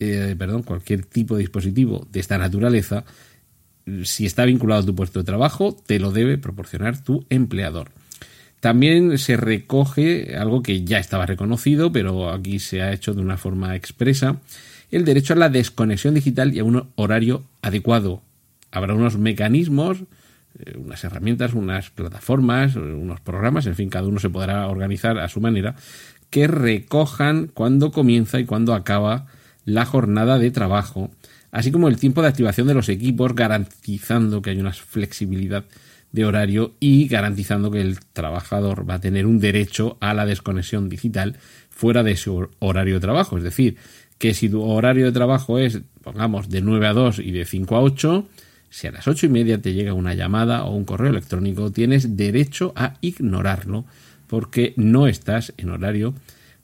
eh, 0.00 0.34
perdón, 0.38 0.62
cualquier 0.62 1.04
tipo 1.04 1.36
de 1.36 1.40
dispositivo 1.40 2.08
de 2.10 2.20
esta 2.20 2.38
naturaleza, 2.38 3.04
si 4.04 4.24
está 4.24 4.46
vinculado 4.46 4.82
a 4.82 4.86
tu 4.86 4.94
puesto 4.94 5.18
de 5.18 5.26
trabajo, 5.26 5.76
te 5.86 5.98
lo 5.98 6.10
debe 6.10 6.38
proporcionar 6.38 7.02
tu 7.02 7.26
empleador. 7.28 7.90
También 8.60 9.18
se 9.18 9.36
recoge 9.36 10.36
algo 10.36 10.62
que 10.62 10.84
ya 10.84 10.98
estaba 10.98 11.26
reconocido, 11.26 11.92
pero 11.92 12.30
aquí 12.30 12.58
se 12.60 12.80
ha 12.80 12.92
hecho 12.92 13.12
de 13.12 13.20
una 13.20 13.36
forma 13.36 13.76
expresa, 13.76 14.40
el 14.90 15.04
derecho 15.04 15.34
a 15.34 15.36
la 15.36 15.50
desconexión 15.50 16.14
digital 16.14 16.54
y 16.54 16.60
a 16.60 16.64
un 16.64 16.88
horario 16.96 17.44
adecuado. 17.60 18.22
Habrá 18.70 18.94
unos 18.94 19.18
mecanismos, 19.18 20.04
unas 20.76 21.02
herramientas, 21.04 21.54
unas 21.54 21.90
plataformas, 21.90 22.76
unos 22.76 23.20
programas, 23.20 23.66
en 23.66 23.74
fin, 23.74 23.88
cada 23.88 24.08
uno 24.08 24.18
se 24.18 24.30
podrá 24.30 24.66
organizar 24.68 25.18
a 25.18 25.28
su 25.28 25.40
manera, 25.40 25.74
que 26.30 26.46
recojan 26.46 27.48
cuándo 27.48 27.90
comienza 27.90 28.38
y 28.38 28.44
cuándo 28.44 28.74
acaba 28.74 29.26
la 29.64 29.84
jornada 29.84 30.38
de 30.38 30.50
trabajo, 30.50 31.10
así 31.50 31.70
como 31.70 31.88
el 31.88 31.96
tiempo 31.96 32.22
de 32.22 32.28
activación 32.28 32.66
de 32.66 32.74
los 32.74 32.88
equipos, 32.88 33.34
garantizando 33.34 34.42
que 34.42 34.50
hay 34.50 34.60
una 34.60 34.72
flexibilidad 34.72 35.64
de 36.12 36.24
horario 36.24 36.74
y 36.80 37.06
garantizando 37.06 37.70
que 37.70 37.80
el 37.80 38.00
trabajador 38.00 38.88
va 38.88 38.94
a 38.94 39.00
tener 39.00 39.26
un 39.26 39.38
derecho 39.38 39.96
a 40.00 40.12
la 40.14 40.26
desconexión 40.26 40.88
digital 40.88 41.36
fuera 41.70 42.02
de 42.02 42.16
su 42.16 42.48
horario 42.58 42.94
de 42.94 43.00
trabajo. 43.00 43.38
Es 43.38 43.44
decir, 43.44 43.76
que 44.18 44.34
si 44.34 44.48
tu 44.48 44.62
horario 44.62 45.06
de 45.06 45.12
trabajo 45.12 45.58
es, 45.58 45.80
pongamos, 46.02 46.48
de 46.48 46.60
9 46.60 46.86
a 46.86 46.92
2 46.92 47.20
y 47.20 47.30
de 47.30 47.44
5 47.44 47.76
a 47.76 47.80
8, 47.80 48.28
si 48.70 48.86
a 48.86 48.92
las 48.92 49.06
8 49.06 49.26
y 49.26 49.28
media 49.28 49.60
te 49.60 49.74
llega 49.74 49.92
una 49.92 50.14
llamada 50.14 50.64
o 50.64 50.74
un 50.74 50.84
correo 50.84 51.10
electrónico, 51.10 51.72
tienes 51.72 52.16
derecho 52.16 52.72
a 52.76 52.94
ignorarlo 53.00 53.84
porque 54.28 54.74
no 54.76 55.08
estás 55.08 55.52
en 55.56 55.70
horario 55.70 56.14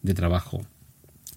de 0.03 0.15
trabajo. 0.15 0.65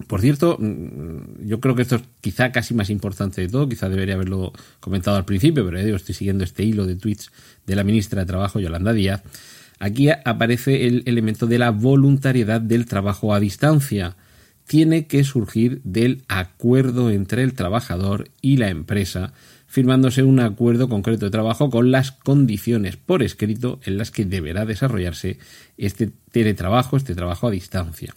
Por 0.06 0.20
cierto, 0.20 0.56
mm, 0.58 1.46
yo 1.46 1.60
creo 1.60 1.74
que 1.74 1.82
esto 1.82 1.96
es 1.96 2.02
quizá 2.20 2.52
casi 2.52 2.72
más 2.72 2.88
importante 2.88 3.40
de 3.40 3.48
todo, 3.48 3.68
quizá 3.68 3.88
debería 3.88 4.14
haberlo 4.14 4.52
comentado 4.78 5.16
al 5.16 5.24
principio, 5.24 5.64
pero 5.64 5.78
estoy 5.78 6.14
siguiendo 6.14 6.44
este 6.44 6.62
hilo 6.62 6.86
de 6.86 6.96
tweets 6.96 7.30
de 7.66 7.76
la 7.76 7.84
ministra 7.84 8.20
de 8.20 8.26
Trabajo, 8.26 8.60
Yolanda 8.60 8.92
Díaz. 8.92 9.22
Aquí 9.78 10.08
aparece 10.10 10.86
el 10.86 11.02
elemento 11.06 11.46
de 11.46 11.58
la 11.58 11.70
voluntariedad 11.70 12.60
del 12.60 12.86
trabajo 12.86 13.34
a 13.34 13.40
distancia. 13.40 14.16
Tiene 14.66 15.06
que 15.06 15.24
surgir 15.24 15.80
del 15.84 16.22
acuerdo 16.28 17.10
entre 17.10 17.42
el 17.42 17.54
trabajador 17.54 18.28
y 18.40 18.58
la 18.58 18.68
empresa 18.68 19.32
firmándose 19.70 20.24
un 20.24 20.40
acuerdo 20.40 20.88
concreto 20.88 21.26
de 21.26 21.30
trabajo 21.30 21.70
con 21.70 21.92
las 21.92 22.10
condiciones 22.10 22.96
por 22.96 23.22
escrito 23.22 23.78
en 23.84 23.98
las 23.98 24.10
que 24.10 24.24
deberá 24.24 24.66
desarrollarse 24.66 25.38
este 25.78 26.10
teletrabajo, 26.32 26.96
este 26.96 27.14
trabajo 27.14 27.46
a 27.46 27.52
distancia. 27.52 28.16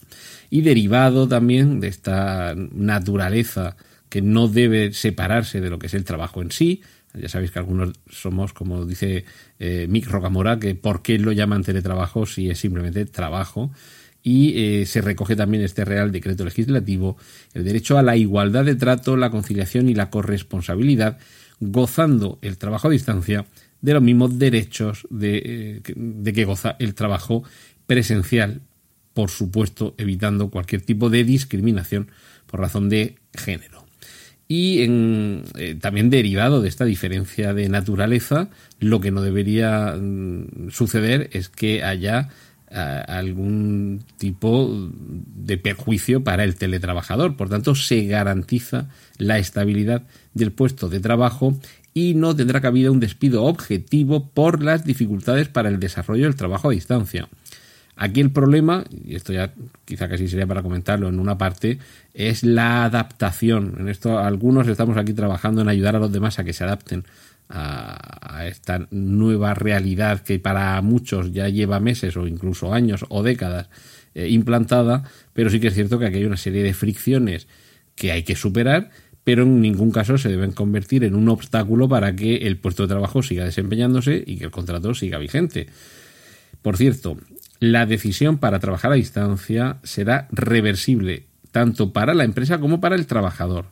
Y 0.50 0.62
derivado 0.62 1.28
también 1.28 1.80
de 1.80 1.90
esta 1.90 2.56
naturaleza 2.56 3.78
que 4.10 4.24
no 4.24 4.48
debe 4.48 4.94
separarse 4.94 5.62
de 5.62 5.70
lo 5.70 5.78
que 5.78 5.86
es 5.86 5.94
el 5.94 6.06
trabajo 6.06 6.42
en 6.42 6.50
sí, 6.50 6.82
ya 7.14 7.30
sabéis 7.30 7.52
que 7.52 7.60
algunos 7.60 7.94
somos, 8.10 8.52
como 8.52 8.88
dice 8.88 9.24
eh, 9.60 9.86
Mick 9.88 10.08
Rocamora, 10.08 10.58
que 10.58 10.74
¿por 10.74 11.04
qué 11.04 11.20
lo 11.20 11.34
llaman 11.34 11.62
teletrabajo 11.62 12.26
si 12.26 12.50
es 12.50 12.58
simplemente 12.58 13.06
trabajo? 13.06 13.72
y 14.24 14.54
eh, 14.56 14.86
se 14.86 15.02
recoge 15.02 15.36
también 15.36 15.64
este 15.64 15.84
Real 15.84 16.14
Decreto 16.14 16.46
Legislativo 16.46 17.18
el 17.54 17.66
derecho 17.66 17.98
a 17.98 18.02
la 18.02 18.16
igualdad 18.16 18.64
de 18.64 18.76
trato, 18.76 19.18
la 19.18 19.30
conciliación 19.30 19.90
y 19.90 19.96
la 19.96 20.10
corresponsabilidad 20.10 21.20
gozando 21.72 22.40
el 22.42 22.58
trabajo 22.58 22.88
a 22.88 22.92
distancia 22.92 23.46
de 23.82 23.94
los 23.94 24.02
mismos 24.02 24.40
derechos 24.40 25.06
de, 25.10 25.82
eh, 25.86 26.34
que 26.34 26.46
goza 26.46 26.76
el 26.80 26.96
trabajo 26.96 27.44
presencial, 27.86 28.62
por 29.14 29.30
supuesto, 29.30 29.94
evitando 29.98 30.50
cualquier 30.50 30.82
tipo 30.82 31.10
de 31.10 31.24
discriminación 31.24 32.10
por 32.48 32.62
razón 32.62 32.90
de 32.90 33.16
género. 33.34 33.84
Y 34.48 34.86
eh, 34.88 35.78
también 35.80 36.10
derivado 36.10 36.62
de 36.62 36.70
esta 36.70 36.86
diferencia 36.86 37.54
de 37.54 37.70
naturaleza, 37.70 38.50
lo 38.80 39.00
que 39.00 39.12
no 39.12 39.22
debería 39.22 39.96
mm, 39.96 40.70
suceder 40.70 41.30
es 41.34 41.50
que 41.50 41.84
haya 41.84 42.30
algún 42.74 44.04
tipo 44.18 44.90
de 45.36 45.58
perjuicio 45.58 46.24
para 46.24 46.44
el 46.44 46.56
teletrabajador. 46.56 47.38
Por 47.38 47.50
tanto, 47.50 47.76
se 47.76 48.06
garantiza 48.06 48.90
la 49.18 49.38
estabilidad 49.38 50.04
del 50.34 50.52
puesto 50.52 50.90
de 50.90 51.00
trabajo 51.00 51.58
y 51.94 52.16
no 52.16 52.36
tendrá 52.36 52.62
cabida 52.62 52.92
un 52.92 53.00
despido 53.00 53.44
objetivo 53.44 54.30
por 54.30 54.64
las 54.64 54.84
dificultades 54.84 55.48
para 55.48 55.70
el 55.70 55.80
desarrollo 55.80 56.24
del 56.24 56.36
trabajo 56.36 56.70
a 56.70 56.74
distancia. 56.74 57.30
Aquí 57.96 58.22
el 58.22 58.32
problema, 58.32 58.84
y 59.06 59.16
esto 59.16 59.34
ya 59.34 59.54
quizá 59.86 60.10
casi 60.10 60.28
sería 60.28 60.48
para 60.48 60.64
comentarlo 60.64 61.08
en 61.10 61.20
una 61.20 61.38
parte, 61.38 61.78
es 62.16 62.44
la 62.44 62.86
adaptación. 62.86 63.76
En 63.80 63.88
esto 63.88 64.18
algunos 64.18 64.68
estamos 64.68 64.98
aquí 64.98 65.14
trabajando 65.14 65.62
en 65.62 65.70
ayudar 65.70 65.96
a 65.96 66.00
los 66.00 66.12
demás 66.12 66.40
a 66.40 66.44
que 66.44 66.54
se 66.54 66.64
adapten 66.64 67.06
a, 67.50 68.46
esta 68.48 68.88
nueva 68.92 69.54
realidad 69.54 70.22
que 70.22 70.40
para 70.40 70.82
muchos 70.82 71.32
ya 71.32 71.48
lleva 71.50 71.80
meses 71.80 72.18
o 72.18 72.28
incluso 72.28 72.74
años 72.74 73.06
o 73.10 73.24
décadas 73.24 73.70
eh, 74.16 74.28
implantada, 74.30 75.04
pero 75.34 75.50
sí 75.50 75.60
que 75.60 75.68
es 75.68 75.74
cierto 75.74 75.98
que 75.98 76.08
aquí 76.08 76.18
hay 76.18 76.26
una 76.26 76.38
serie 76.38 76.64
de 76.64 76.74
fricciones 76.74 77.48
que 77.96 78.12
hay 78.12 78.24
que 78.24 78.36
superar, 78.36 78.90
pero 79.24 79.44
en 79.44 79.62
ningún 79.62 79.92
caso 79.92 80.18
se 80.18 80.30
deben 80.30 80.52
convertir 80.52 81.04
en 81.04 81.16
un 81.16 81.30
obstáculo 81.30 81.88
para 81.88 82.16
que 82.16 82.38
el 82.48 82.58
puesto 82.58 82.84
de 82.84 82.90
trabajo 82.90 83.24
siga 83.24 83.46
desempeñándose 83.46 84.24
y 84.26 84.38
que 84.38 84.46
el 84.46 84.52
contrato 84.52 84.94
siga 84.94 85.18
vigente. 85.18 85.68
Por 86.62 86.78
cierto, 86.78 87.18
la 87.60 87.86
decisión 87.86 88.40
para 88.40 88.60
trabajar 88.60 88.92
a 88.92 88.96
distancia 88.96 89.78
será 89.84 90.28
reversible 90.32 91.28
tanto 91.52 91.94
para 91.94 92.14
la 92.14 92.24
empresa 92.24 92.60
como 92.60 92.82
para 92.82 92.96
el 92.96 93.06
trabajador. 93.06 93.68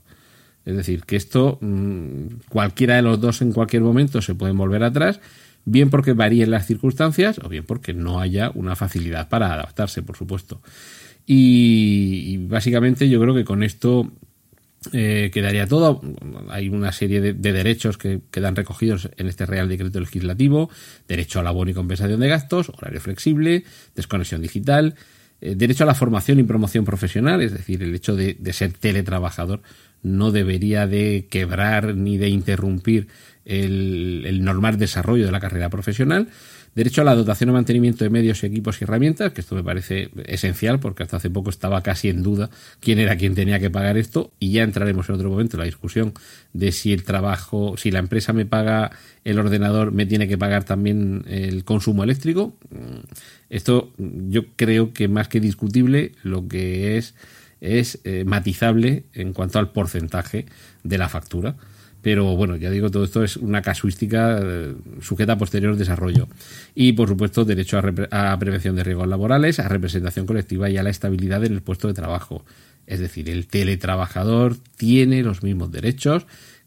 Es 0.65 0.75
decir, 0.75 1.03
que 1.03 1.15
esto 1.15 1.57
mm, 1.61 2.49
cualquiera 2.49 2.95
de 2.95 3.01
los 3.01 3.19
dos 3.19 3.41
en 3.41 3.51
cualquier 3.51 3.81
momento 3.81 4.21
se 4.21 4.35
puede 4.35 4.53
volver 4.53 4.83
atrás, 4.83 5.19
bien 5.65 5.89
porque 5.89 6.13
varíen 6.13 6.51
las 6.51 6.67
circunstancias 6.67 7.39
o 7.43 7.49
bien 7.49 7.65
porque 7.65 7.93
no 7.93 8.19
haya 8.19 8.51
una 8.53 8.75
facilidad 8.75 9.29
para 9.29 9.53
adaptarse, 9.53 10.03
por 10.03 10.17
supuesto. 10.17 10.61
Y, 11.25 12.37
básicamente 12.47 13.07
yo 13.07 13.19
creo 13.21 13.33
que 13.33 13.45
con 13.45 13.63
esto 13.63 14.11
eh, 14.91 15.29
quedaría 15.33 15.67
todo. 15.67 16.01
Hay 16.49 16.69
una 16.69 16.91
serie 16.91 17.21
de, 17.21 17.33
derechos 17.33 17.97
que 17.97 18.21
quedan 18.31 18.55
recogidos 18.55 19.09
en 19.17 19.27
este 19.27 19.45
Real 19.45 19.69
Decreto 19.69 19.99
Legislativo. 19.99 20.69
Derecho 21.07 21.39
a 21.39 21.43
labor 21.43 21.69
y 21.69 21.73
compensación 21.73 22.19
de 22.19 22.27
gastos, 22.27 22.69
horario 22.69 22.99
flexible, 22.99 23.63
desconexión 23.95 24.41
digital, 24.41 24.95
eh, 25.41 25.53
derecho 25.55 25.83
a 25.83 25.87
la 25.87 25.95
formación 25.95 26.39
y 26.39 26.43
promoción 26.43 26.85
profesional, 26.85 27.41
es 27.41 27.53
decir, 27.53 27.81
el 27.81 27.93
hecho 27.95 28.15
de 28.15 28.53
ser 28.53 28.73
teletrabajador 28.73 29.61
no 30.03 30.31
debería 30.31 30.87
de 30.87 31.27
quebrar 31.29 31.95
ni 31.95 32.17
de 32.17 32.29
interrumpir 32.29 33.07
el, 33.45 34.43
normal 34.43 34.77
desarrollo 34.77 35.25
de 35.25 35.31
la 35.31 35.39
carrera 35.39 35.69
profesional. 35.69 36.29
Derecho 36.73 37.01
a 37.01 37.03
la 37.03 37.15
dotación 37.15 37.49
o 37.49 37.53
mantenimiento 37.53 38.05
de 38.05 38.09
medios, 38.09 38.45
equipos 38.45 38.79
y 38.79 38.85
herramientas, 38.85 39.33
que 39.33 39.41
esto 39.41 39.55
me 39.55 39.63
parece 39.63 40.09
esencial 40.25 40.79
porque 40.79 41.03
hasta 41.03 41.17
hace 41.17 41.29
poco 41.29 41.49
estaba 41.49 41.83
casi 41.83 42.07
en 42.07 42.23
duda 42.23 42.49
quién 42.79 42.97
era 42.97 43.17
quien 43.17 43.35
tenía 43.35 43.59
que 43.59 43.69
pagar 43.69 43.97
esto 43.97 44.31
y 44.39 44.53
ya 44.53 44.63
entraremos 44.63 45.09
en 45.09 45.15
otro 45.15 45.29
momento 45.29 45.57
en 45.57 45.59
la 45.59 45.65
discusión 45.65 46.13
de 46.53 46.71
si 46.71 46.93
el 46.93 47.03
trabajo, 47.03 47.75
si 47.75 47.91
la 47.91 47.99
empresa 47.99 48.31
me 48.31 48.45
paga 48.45 48.91
el 49.25 49.37
ordenador, 49.37 49.91
me 49.91 50.05
tiene 50.05 50.29
que 50.29 50.37
pagar 50.37 50.63
también 50.63 51.25
el 51.27 51.65
consumo 51.65 52.05
eléctrico. 52.05 52.55
Esto 53.49 53.91
yo 53.97 54.45
creo 54.55 54.93
que 54.93 55.09
más 55.09 55.27
que 55.27 55.41
discutible 55.41 56.13
lo 56.23 56.47
que 56.47 56.97
es 56.97 57.15
es 57.61 57.99
eh, 58.03 58.23
matizable 58.25 59.05
en 59.13 59.33
cuanto 59.33 59.59
al 59.59 59.71
porcentaje 59.71 60.47
de 60.83 60.97
la 60.97 61.07
factura. 61.07 61.55
Pero 62.01 62.35
bueno, 62.35 62.55
ya 62.55 62.71
digo, 62.71 62.89
todo 62.89 63.03
esto 63.03 63.23
es 63.23 63.37
una 63.37 63.61
casuística 63.61 64.39
eh, 64.41 64.73
sujeta 65.01 65.33
a 65.33 65.37
posterior 65.37 65.75
desarrollo. 65.75 66.27
Y 66.73 66.93
por 66.93 67.07
supuesto, 67.07 67.45
derecho 67.45 67.79
a, 68.09 68.39
prevención 68.39 68.75
de 68.75 68.83
riesgos 68.83 69.07
laborales, 69.07 69.59
a 69.59 69.67
representación 69.67 70.25
colectiva 70.25 70.69
y 70.69 70.77
a 70.77 70.83
la 70.83 70.89
estabilidad 70.89 71.45
en 71.45 71.53
el 71.53 71.61
puesto 71.61 71.87
de 71.87 71.93
trabajo. 71.93 72.43
Es 72.87 72.99
decir, 72.99 73.29
el 73.29 73.45
teletrabajador 73.45 74.57
tiene 74.75 75.21
los 75.21 75.43
mismos 75.43 75.71
derechos 75.71 76.25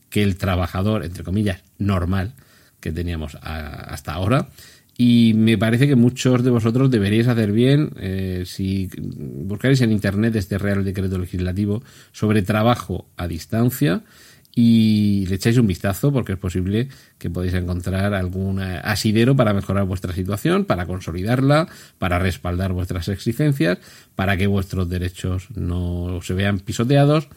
que 0.09 0.23
el 0.23 0.37
trabajador, 0.37 1.05
entre 1.05 1.25
comillas, 1.25 1.63
normal 1.79 2.35
que 2.79 2.93
teníamos 2.93 3.37
hasta 3.43 4.13
ahora. 4.13 4.51
Y 4.97 5.33
me 5.35 5.59
parece 5.59 5.89
que 5.89 5.97
muchos 5.97 6.45
de 6.45 6.51
vosotros 6.51 6.91
deberíais 6.91 7.27
hacer 7.27 7.51
bien 7.51 7.91
eh, 7.99 8.45
si 8.47 8.89
buscáis 8.97 9.81
en 9.81 9.91
internet 9.91 10.37
este 10.37 10.57
Real 10.57 10.85
Decreto 10.85 11.19
Legislativo 11.19 11.83
sobre 12.13 12.43
trabajo 12.43 13.09
a 13.17 13.27
distancia 13.27 14.03
y 14.55 15.27
le 15.27 15.35
echáis 15.35 15.59
un 15.59 15.67
vistazo 15.67 16.13
porque 16.13 16.33
es 16.33 16.39
posible 16.39 16.89
que 17.19 17.29
podéis 17.29 17.55
encontrar 17.55 18.15
algún 18.15 18.61
asidero 18.61 19.35
para 19.35 19.53
mejorar 19.53 19.85
vuestra 19.85 20.13
situación, 20.13 20.65
para 20.65 20.87
consolidarla, 20.87 21.67
para 21.99 22.21
respaldar 22.21 22.73
vuestras 22.73 23.09
exigencias, 23.09 23.79
para 24.15 24.37
que 24.37 24.47
vuestros 24.47 24.89
derechos 24.89 25.49
no 25.57 26.21
se 26.23 26.35
vean 26.35 26.61
pisoteados 26.61 27.29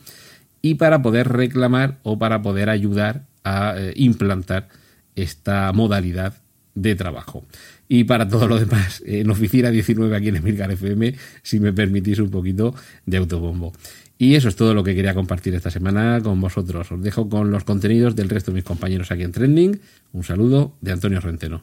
y 0.61 0.75
para 0.75 1.01
poder 1.01 1.29
reclamar 1.29 1.97
o 2.03 2.19
para 2.19 2.43
poder 2.43 2.69
ayudar 2.69 3.25
a 3.43 3.73
eh, 3.77 3.93
implantar 3.95 4.69
esta 5.15 5.71
modalidad 5.73 6.35
de 6.77 6.95
trabajo. 6.95 7.43
Y 7.89 8.03
para 8.03 8.27
todo 8.27 8.47
lo 8.47 8.59
demás, 8.59 9.01
en 9.05 9.29
Oficina 9.29 9.71
19 9.71 10.15
aquí 10.15 10.29
en 10.29 10.37
Emilcar 10.37 10.71
FM, 10.71 11.15
si 11.41 11.59
me 11.59 11.73
permitís 11.73 12.19
un 12.19 12.29
poquito 12.29 12.75
de 13.05 13.17
autobombo. 13.17 13.73
Y 14.19 14.35
eso 14.35 14.49
es 14.49 14.55
todo 14.55 14.73
lo 14.73 14.83
que 14.83 14.95
quería 14.95 15.13
compartir 15.13 15.53
esta 15.55 15.71
semana 15.71 16.19
con 16.21 16.41
vosotros. 16.41 16.91
Os 16.91 17.01
dejo 17.01 17.29
con 17.29 17.51
los 17.51 17.63
contenidos 17.63 18.15
del 18.15 18.29
resto 18.29 18.51
de 18.51 18.55
mis 18.55 18.63
compañeros 18.63 19.11
aquí 19.11 19.23
en 19.23 19.31
Trending. 19.31 19.79
Un 20.13 20.23
saludo 20.23 20.73
de 20.81 20.91
Antonio 20.91 21.19
Renteno. 21.19 21.61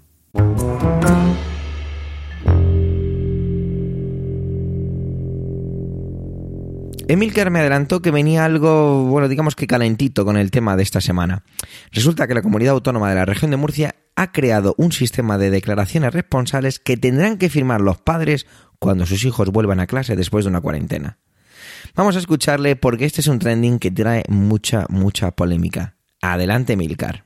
Emilcar 7.07 7.51
me 7.51 7.61
adelantó 7.61 8.01
que 8.01 8.11
venía 8.11 8.45
algo, 8.45 9.05
bueno, 9.05 9.29
digamos 9.29 9.55
que 9.55 9.67
calentito 9.67 10.25
con 10.25 10.37
el 10.37 10.51
tema 10.51 10.77
de 10.77 10.83
esta 10.83 11.01
semana. 11.01 11.45
Resulta 11.93 12.27
que 12.27 12.35
la 12.35 12.43
comunidad 12.43 12.73
autónoma 12.73 13.11
de 13.11 13.17
la 13.17 13.27
región 13.27 13.51
de 13.51 13.59
Murcia 13.59 13.95
ha 14.17 14.33
creado 14.33 14.75
un 14.79 14.93
sistema 14.93 15.37
de 15.37 15.51
declaraciones 15.51 16.15
responsables 16.15 16.79
que 16.79 16.97
tendrán 16.97 17.37
que 17.37 17.51
firmar 17.51 17.81
los 17.81 17.99
padres 17.99 18.47
cuando 18.79 19.05
sus 19.05 19.25
hijos 19.25 19.51
vuelvan 19.51 19.81
a 19.81 19.87
clase 19.87 20.17
después 20.17 20.45
de 20.45 20.51
una 20.51 20.61
cuarentena. 20.61 21.19
Vamos 21.95 22.17
a 22.17 22.21
escucharle 22.21 22.77
porque 22.77 23.05
este 23.05 23.21
es 23.21 23.29
un 23.29 23.39
trending 23.39 23.79
que 23.79 23.91
trae 23.91 24.25
mucha, 24.29 24.87
mucha 24.89 25.31
polémica. 25.33 25.97
Adelante, 26.23 26.73
Emilcar. 26.73 27.24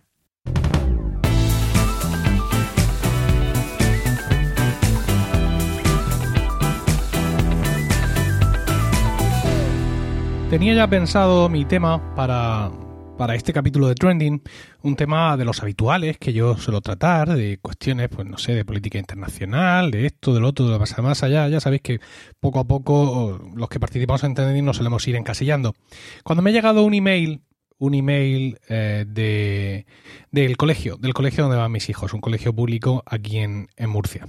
Tenía 10.50 10.73
ya 10.73 10.88
pensado 10.88 11.50
mi 11.50 11.67
tema 11.67 12.14
para, 12.14 12.73
para 13.19 13.35
este 13.35 13.52
capítulo 13.52 13.87
de 13.87 13.95
Trending, 13.95 14.43
un 14.81 14.97
tema 14.97 15.37
de 15.37 15.45
los 15.45 15.62
habituales 15.62 16.17
que 16.17 16.33
yo 16.33 16.57
suelo 16.57 16.81
tratar, 16.81 17.35
de 17.35 17.59
cuestiones, 17.59 18.09
pues 18.09 18.26
no 18.26 18.38
sé, 18.38 18.55
de 18.55 18.64
política 18.64 18.99
internacional, 18.99 19.90
de 19.90 20.07
esto, 20.07 20.33
del 20.33 20.47
otro, 20.47 20.64
de 20.64 20.73
lo 20.73 20.78
más, 20.78 20.99
más 21.00 21.23
allá. 21.23 21.47
Ya 21.49 21.61
sabéis 21.61 21.83
que 21.83 22.00
poco 22.40 22.61
a 22.61 22.64
poco 22.67 23.38
los 23.55 23.69
que 23.69 23.78
participamos 23.78 24.25
en 24.25 24.35
Trending 24.35 24.64
nos 24.64 24.78
solemos 24.78 25.07
ir 25.07 25.17
encasillando. 25.17 25.75
Cuando 26.25 26.43
me 26.43 26.49
ha 26.49 26.55
llegado 26.55 26.83
un 26.83 26.95
email 26.95 27.43
un 27.81 27.95
email 27.95 28.59
eh, 28.69 29.05
de, 29.07 29.87
del 30.33 30.57
colegio, 30.57 30.97
del 30.97 31.14
colegio 31.14 31.45
donde 31.45 31.59
van 31.59 31.71
mis 31.71 31.90
hijos, 31.90 32.12
un 32.14 32.21
colegio 32.21 32.55
público 32.55 33.05
aquí 33.07 33.38
en, 33.38 33.69
en 33.76 33.90
Murcia. 33.90 34.26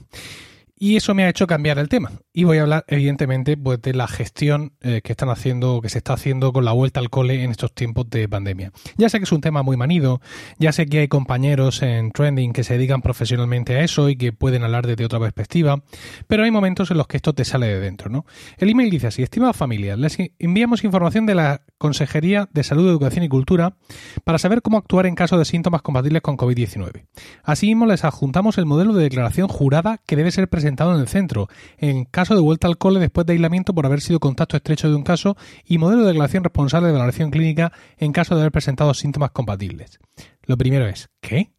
Y 0.81 0.95
eso 0.95 1.13
me 1.13 1.25
ha 1.25 1.29
hecho 1.29 1.45
cambiar 1.45 1.77
el 1.77 1.89
tema. 1.89 2.13
Y 2.31 2.45
voy 2.45 2.57
a 2.57 2.61
hablar, 2.61 2.85
evidentemente, 2.87 3.57
pues, 3.57 3.81
de 3.81 3.93
la 3.93 4.07
gestión 4.07 4.71
eh, 4.79 5.01
que 5.03 5.11
están 5.11 5.27
haciendo, 5.27 5.81
que 5.81 5.89
se 5.89 5.97
está 5.97 6.13
haciendo 6.13 6.53
con 6.53 6.63
la 6.63 6.71
vuelta 6.71 7.01
al 7.01 7.09
cole 7.09 7.43
en 7.43 7.51
estos 7.51 7.73
tiempos 7.73 8.09
de 8.09 8.29
pandemia. 8.29 8.71
Ya 8.97 9.09
sé 9.09 9.17
que 9.17 9.25
es 9.25 9.31
un 9.33 9.41
tema 9.41 9.61
muy 9.61 9.75
manido, 9.75 10.21
ya 10.57 10.71
sé 10.71 10.85
que 10.85 10.99
hay 10.99 11.07
compañeros 11.09 11.81
en 11.81 12.11
trending 12.11 12.53
que 12.53 12.63
se 12.63 12.75
dedican 12.75 13.01
profesionalmente 13.01 13.75
a 13.75 13.83
eso 13.83 14.07
y 14.07 14.15
que 14.15 14.31
pueden 14.31 14.63
hablar 14.63 14.87
desde 14.87 15.03
otra 15.03 15.19
perspectiva, 15.19 15.83
pero 16.27 16.43
hay 16.43 16.51
momentos 16.51 16.91
en 16.91 16.97
los 16.97 17.07
que 17.07 17.17
esto 17.17 17.33
te 17.33 17.43
sale 17.43 17.67
de 17.67 17.79
dentro, 17.81 18.09
¿no? 18.09 18.25
El 18.57 18.69
email 18.69 18.89
dice 18.89 19.07
así, 19.07 19.21
estimados 19.21 19.57
familias, 19.57 19.99
les 19.99 20.17
enviamos 20.39 20.85
información 20.85 21.25
de 21.25 21.35
la 21.35 21.61
Consejería 21.77 22.47
de 22.53 22.63
Salud, 22.63 22.87
Educación 22.87 23.23
y 23.23 23.29
Cultura 23.29 23.75
para 24.23 24.37
saber 24.37 24.61
cómo 24.61 24.77
actuar 24.77 25.05
en 25.05 25.15
caso 25.15 25.37
de 25.37 25.45
síntomas 25.45 25.81
compatibles 25.81 26.21
con 26.21 26.37
COVID-19. 26.37 27.05
Asimismo, 27.43 27.85
les 27.85 28.05
adjuntamos 28.05 28.57
el 28.57 28.65
modelo 28.65 28.93
de 28.93 29.03
declaración 29.03 29.49
jurada 29.49 29.99
que 30.05 30.15
debe 30.15 30.31
ser 30.31 30.47
presentado 30.69 30.93
en 30.93 31.01
el 31.01 31.07
centro, 31.07 31.47
en 31.79 32.05
caso 32.05 32.35
de 32.35 32.41
vuelta 32.41 32.67
al 32.67 32.77
cole 32.77 32.99
después 32.99 33.25
de 33.25 33.33
aislamiento 33.33 33.73
por 33.73 33.87
haber 33.87 34.01
sido 34.01 34.19
contacto 34.19 34.55
estrecho 34.55 34.87
de 34.87 34.95
un 34.95 35.01
caso 35.01 35.35
y 35.65 35.79
modelo 35.79 36.01
de 36.01 36.09
declaración 36.09 36.43
responsable 36.43 36.87
de 36.87 36.93
valoración 36.93 37.31
clínica 37.31 37.71
en 37.97 38.11
caso 38.11 38.35
de 38.35 38.41
haber 38.41 38.51
presentado 38.51 38.93
síntomas 38.93 39.31
compatibles. 39.31 39.97
Lo 40.43 40.57
primero 40.57 40.87
es, 40.87 41.09
¿qué? 41.21 41.53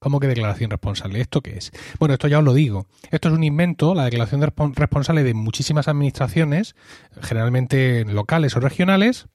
¿Cómo 0.00 0.18
que 0.18 0.26
declaración 0.26 0.70
responsable? 0.70 1.20
¿Esto 1.20 1.42
qué 1.42 1.56
es? 1.56 1.70
Bueno, 2.00 2.14
esto 2.14 2.26
ya 2.26 2.40
os 2.40 2.44
lo 2.44 2.54
digo. 2.54 2.86
Esto 3.12 3.28
es 3.28 3.34
un 3.34 3.44
invento, 3.44 3.94
la 3.94 4.04
declaración 4.04 4.42
responsable 4.42 5.22
de 5.22 5.34
muchísimas 5.34 5.86
administraciones, 5.86 6.74
generalmente 7.22 8.04
locales 8.04 8.56
o 8.56 8.60
regionales, 8.60 9.28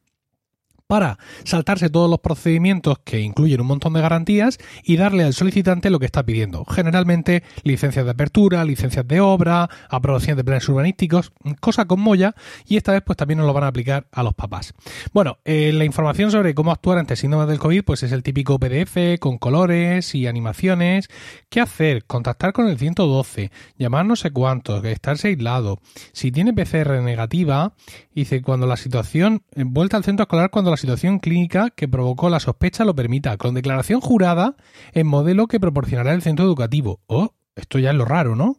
para 0.91 1.17
saltarse 1.45 1.89
todos 1.89 2.09
los 2.09 2.19
procedimientos 2.19 2.99
que 3.05 3.21
incluyen 3.21 3.61
un 3.61 3.67
montón 3.67 3.93
de 3.93 4.01
garantías 4.01 4.57
y 4.83 4.97
darle 4.97 5.23
al 5.23 5.33
solicitante 5.33 5.89
lo 5.89 5.99
que 5.99 6.05
está 6.05 6.21
pidiendo. 6.23 6.65
Generalmente 6.65 7.43
licencias 7.63 8.03
de 8.03 8.11
apertura, 8.11 8.65
licencias 8.65 9.07
de 9.07 9.21
obra, 9.21 9.69
aprobación 9.89 10.35
de 10.35 10.43
planes 10.43 10.67
urbanísticos, 10.67 11.31
cosa 11.61 11.85
con 11.85 12.01
molla 12.01 12.35
y 12.67 12.75
esta 12.75 12.91
vez 12.91 13.03
pues 13.05 13.15
también 13.15 13.37
nos 13.37 13.47
lo 13.47 13.53
van 13.53 13.63
a 13.63 13.67
aplicar 13.67 14.07
a 14.11 14.21
los 14.21 14.33
papás. 14.33 14.73
Bueno, 15.13 15.37
eh, 15.45 15.71
la 15.71 15.85
información 15.85 16.29
sobre 16.29 16.53
cómo 16.53 16.73
actuar 16.73 16.97
ante 16.97 17.15
síntomas 17.15 17.47
del 17.47 17.59
COVID 17.59 17.85
pues 17.85 18.03
es 18.03 18.11
el 18.11 18.21
típico 18.21 18.59
PDF 18.59 19.17
con 19.21 19.37
colores 19.37 20.13
y 20.13 20.27
animaciones. 20.27 21.07
¿Qué 21.47 21.61
hacer? 21.61 22.03
Contactar 22.03 22.51
con 22.51 22.67
el 22.67 22.77
112, 22.77 23.49
llamar 23.77 24.05
no 24.05 24.17
sé 24.17 24.31
cuántos, 24.31 24.83
estarse 24.83 25.29
aislado. 25.29 25.79
Si 26.11 26.33
tiene 26.33 26.51
PCR 26.51 27.01
negativa, 27.01 27.75
dice 28.13 28.41
cuando 28.41 28.67
la 28.67 28.75
situación, 28.75 29.43
eh, 29.55 29.63
vuelta 29.65 29.95
al 29.95 30.03
centro 30.03 30.23
escolar 30.23 30.49
cuando 30.49 30.69
la 30.69 30.80
situación 30.81 31.19
clínica 31.19 31.69
que 31.69 31.87
provocó 31.87 32.29
la 32.29 32.39
sospecha 32.39 32.83
lo 32.83 32.95
permita, 32.95 33.37
con 33.37 33.53
declaración 33.53 34.01
jurada 34.01 34.55
en 34.93 35.07
modelo 35.07 35.47
que 35.47 35.59
proporcionará 35.59 36.13
el 36.13 36.21
centro 36.21 36.43
educativo. 36.43 36.99
Oh, 37.07 37.33
esto 37.55 37.79
ya 37.79 37.91
es 37.91 37.95
lo 37.95 38.05
raro, 38.05 38.35
¿no? 38.35 38.57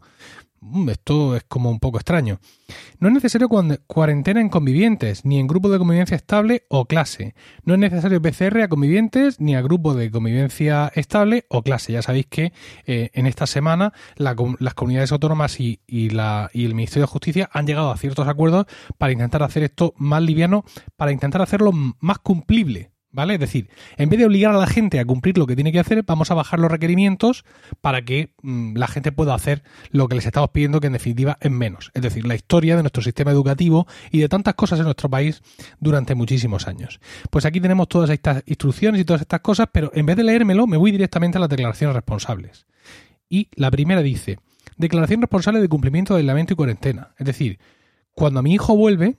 Mm, 0.64 0.88
esto 0.90 1.34
es 1.34 1.42
como 1.42 1.70
un 1.70 1.80
poco 1.80 1.98
extraño. 1.98 2.38
No 3.00 3.08
es 3.08 3.14
necesario 3.14 3.48
cuarentena 3.48 4.40
en 4.40 4.48
convivientes, 4.48 5.24
ni 5.24 5.40
en 5.40 5.48
grupo 5.48 5.68
de 5.68 5.78
convivencia 5.78 6.16
estable 6.16 6.66
o 6.68 6.84
clase. 6.84 7.34
No 7.64 7.74
es 7.74 7.80
necesario 7.80 8.22
PCR 8.22 8.62
a 8.62 8.68
convivientes, 8.68 9.40
ni 9.40 9.56
a 9.56 9.60
grupo 9.60 9.94
de 9.94 10.12
convivencia 10.12 10.92
estable 10.94 11.46
o 11.48 11.62
clase. 11.62 11.92
Ya 11.92 12.02
sabéis 12.02 12.26
que 12.26 12.52
eh, 12.86 13.10
en 13.12 13.26
esta 13.26 13.46
semana 13.48 13.92
las 14.16 14.36
comunidades 14.74 15.10
autónomas 15.10 15.58
y, 15.58 15.80
la, 16.10 16.48
y 16.52 16.64
el 16.64 16.74
Ministerio 16.76 17.06
de 17.06 17.12
Justicia 17.12 17.50
han 17.52 17.66
llegado 17.66 17.90
a 17.90 17.96
ciertos 17.96 18.28
acuerdos 18.28 18.66
para 18.98 19.12
intentar 19.12 19.42
hacer 19.42 19.64
esto 19.64 19.94
más 19.96 20.22
liviano, 20.22 20.64
para 20.96 21.10
intentar 21.10 21.42
hacerlo 21.42 21.72
más 21.72 22.18
cumplible 22.20 22.91
¿Vale? 23.12 23.34
Es 23.34 23.40
decir, 23.40 23.68
en 23.98 24.08
vez 24.08 24.18
de 24.18 24.24
obligar 24.24 24.54
a 24.54 24.58
la 24.58 24.66
gente 24.66 24.98
a 24.98 25.04
cumplir 25.04 25.36
lo 25.36 25.46
que 25.46 25.54
tiene 25.54 25.70
que 25.70 25.78
hacer, 25.78 26.02
vamos 26.02 26.30
a 26.30 26.34
bajar 26.34 26.58
los 26.58 26.70
requerimientos 26.70 27.44
para 27.82 28.02
que 28.02 28.32
mm, 28.42 28.76
la 28.76 28.88
gente 28.88 29.12
pueda 29.12 29.34
hacer 29.34 29.62
lo 29.90 30.08
que 30.08 30.14
les 30.14 30.24
estamos 30.24 30.48
pidiendo, 30.50 30.80
que 30.80 30.86
en 30.86 30.94
definitiva 30.94 31.36
es 31.40 31.50
menos. 31.50 31.90
Es 31.92 32.00
decir, 32.00 32.26
la 32.26 32.34
historia 32.34 32.74
de 32.74 32.82
nuestro 32.82 33.02
sistema 33.02 33.30
educativo 33.30 33.86
y 34.10 34.20
de 34.20 34.30
tantas 34.30 34.54
cosas 34.54 34.78
en 34.78 34.86
nuestro 34.86 35.10
país 35.10 35.42
durante 35.78 36.14
muchísimos 36.14 36.66
años. 36.66 37.00
Pues 37.30 37.44
aquí 37.44 37.60
tenemos 37.60 37.86
todas 37.88 38.08
estas 38.08 38.42
instrucciones 38.46 39.02
y 39.02 39.04
todas 39.04 39.20
estas 39.20 39.40
cosas, 39.40 39.68
pero 39.70 39.90
en 39.94 40.06
vez 40.06 40.16
de 40.16 40.24
leérmelo, 40.24 40.66
me 40.66 40.78
voy 40.78 40.90
directamente 40.90 41.36
a 41.36 41.40
las 41.42 41.50
declaraciones 41.50 41.94
responsables. 41.94 42.66
Y 43.28 43.48
la 43.56 43.70
primera 43.70 44.00
dice, 44.00 44.38
declaración 44.78 45.20
responsable 45.20 45.60
de 45.60 45.68
cumplimiento 45.68 46.14
de 46.14 46.20
aislamiento 46.20 46.54
y 46.54 46.56
cuarentena. 46.56 47.14
Es 47.18 47.26
decir, 47.26 47.58
cuando 48.14 48.42
mi 48.42 48.54
hijo 48.54 48.74
vuelve, 48.74 49.18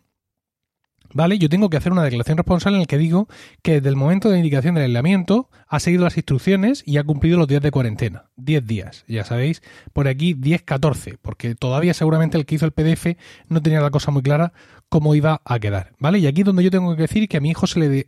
¿vale? 1.13 1.37
Yo 1.37 1.49
tengo 1.49 1.69
que 1.69 1.77
hacer 1.77 1.91
una 1.91 2.03
declaración 2.03 2.37
responsable 2.37 2.77
en 2.77 2.81
la 2.81 2.85
que 2.87 2.97
digo 2.97 3.27
que 3.61 3.73
desde 3.73 3.89
el 3.89 3.95
momento 3.95 4.29
de 4.29 4.37
indicación 4.37 4.75
del 4.75 4.85
aislamiento 4.85 5.49
ha 5.67 5.79
seguido 5.79 6.03
las 6.03 6.17
instrucciones 6.17 6.83
y 6.85 6.97
ha 6.97 7.03
cumplido 7.03 7.37
los 7.37 7.47
días 7.47 7.61
de 7.61 7.71
cuarentena. 7.71 8.25
10 8.35 8.65
días, 8.65 9.05
ya 9.07 9.23
sabéis, 9.23 9.61
por 9.93 10.07
aquí 10.07 10.35
10-14, 10.35 11.17
porque 11.21 11.55
todavía 11.55 11.93
seguramente 11.93 12.37
el 12.37 12.45
que 12.45 12.55
hizo 12.55 12.65
el 12.65 12.71
PDF 12.71 13.17
no 13.47 13.61
tenía 13.61 13.81
la 13.81 13.91
cosa 13.91 14.11
muy 14.11 14.21
clara 14.21 14.53
cómo 14.89 15.15
iba 15.15 15.41
a 15.45 15.59
quedar, 15.59 15.93
¿vale? 15.99 16.19
Y 16.19 16.27
aquí 16.27 16.41
es 16.41 16.45
donde 16.45 16.63
yo 16.63 16.71
tengo 16.71 16.95
que 16.95 17.03
decir 17.03 17.27
que 17.27 17.37
a 17.37 17.41
mi 17.41 17.49
hijo 17.49 17.67
se 17.67 17.79
le 17.79 18.05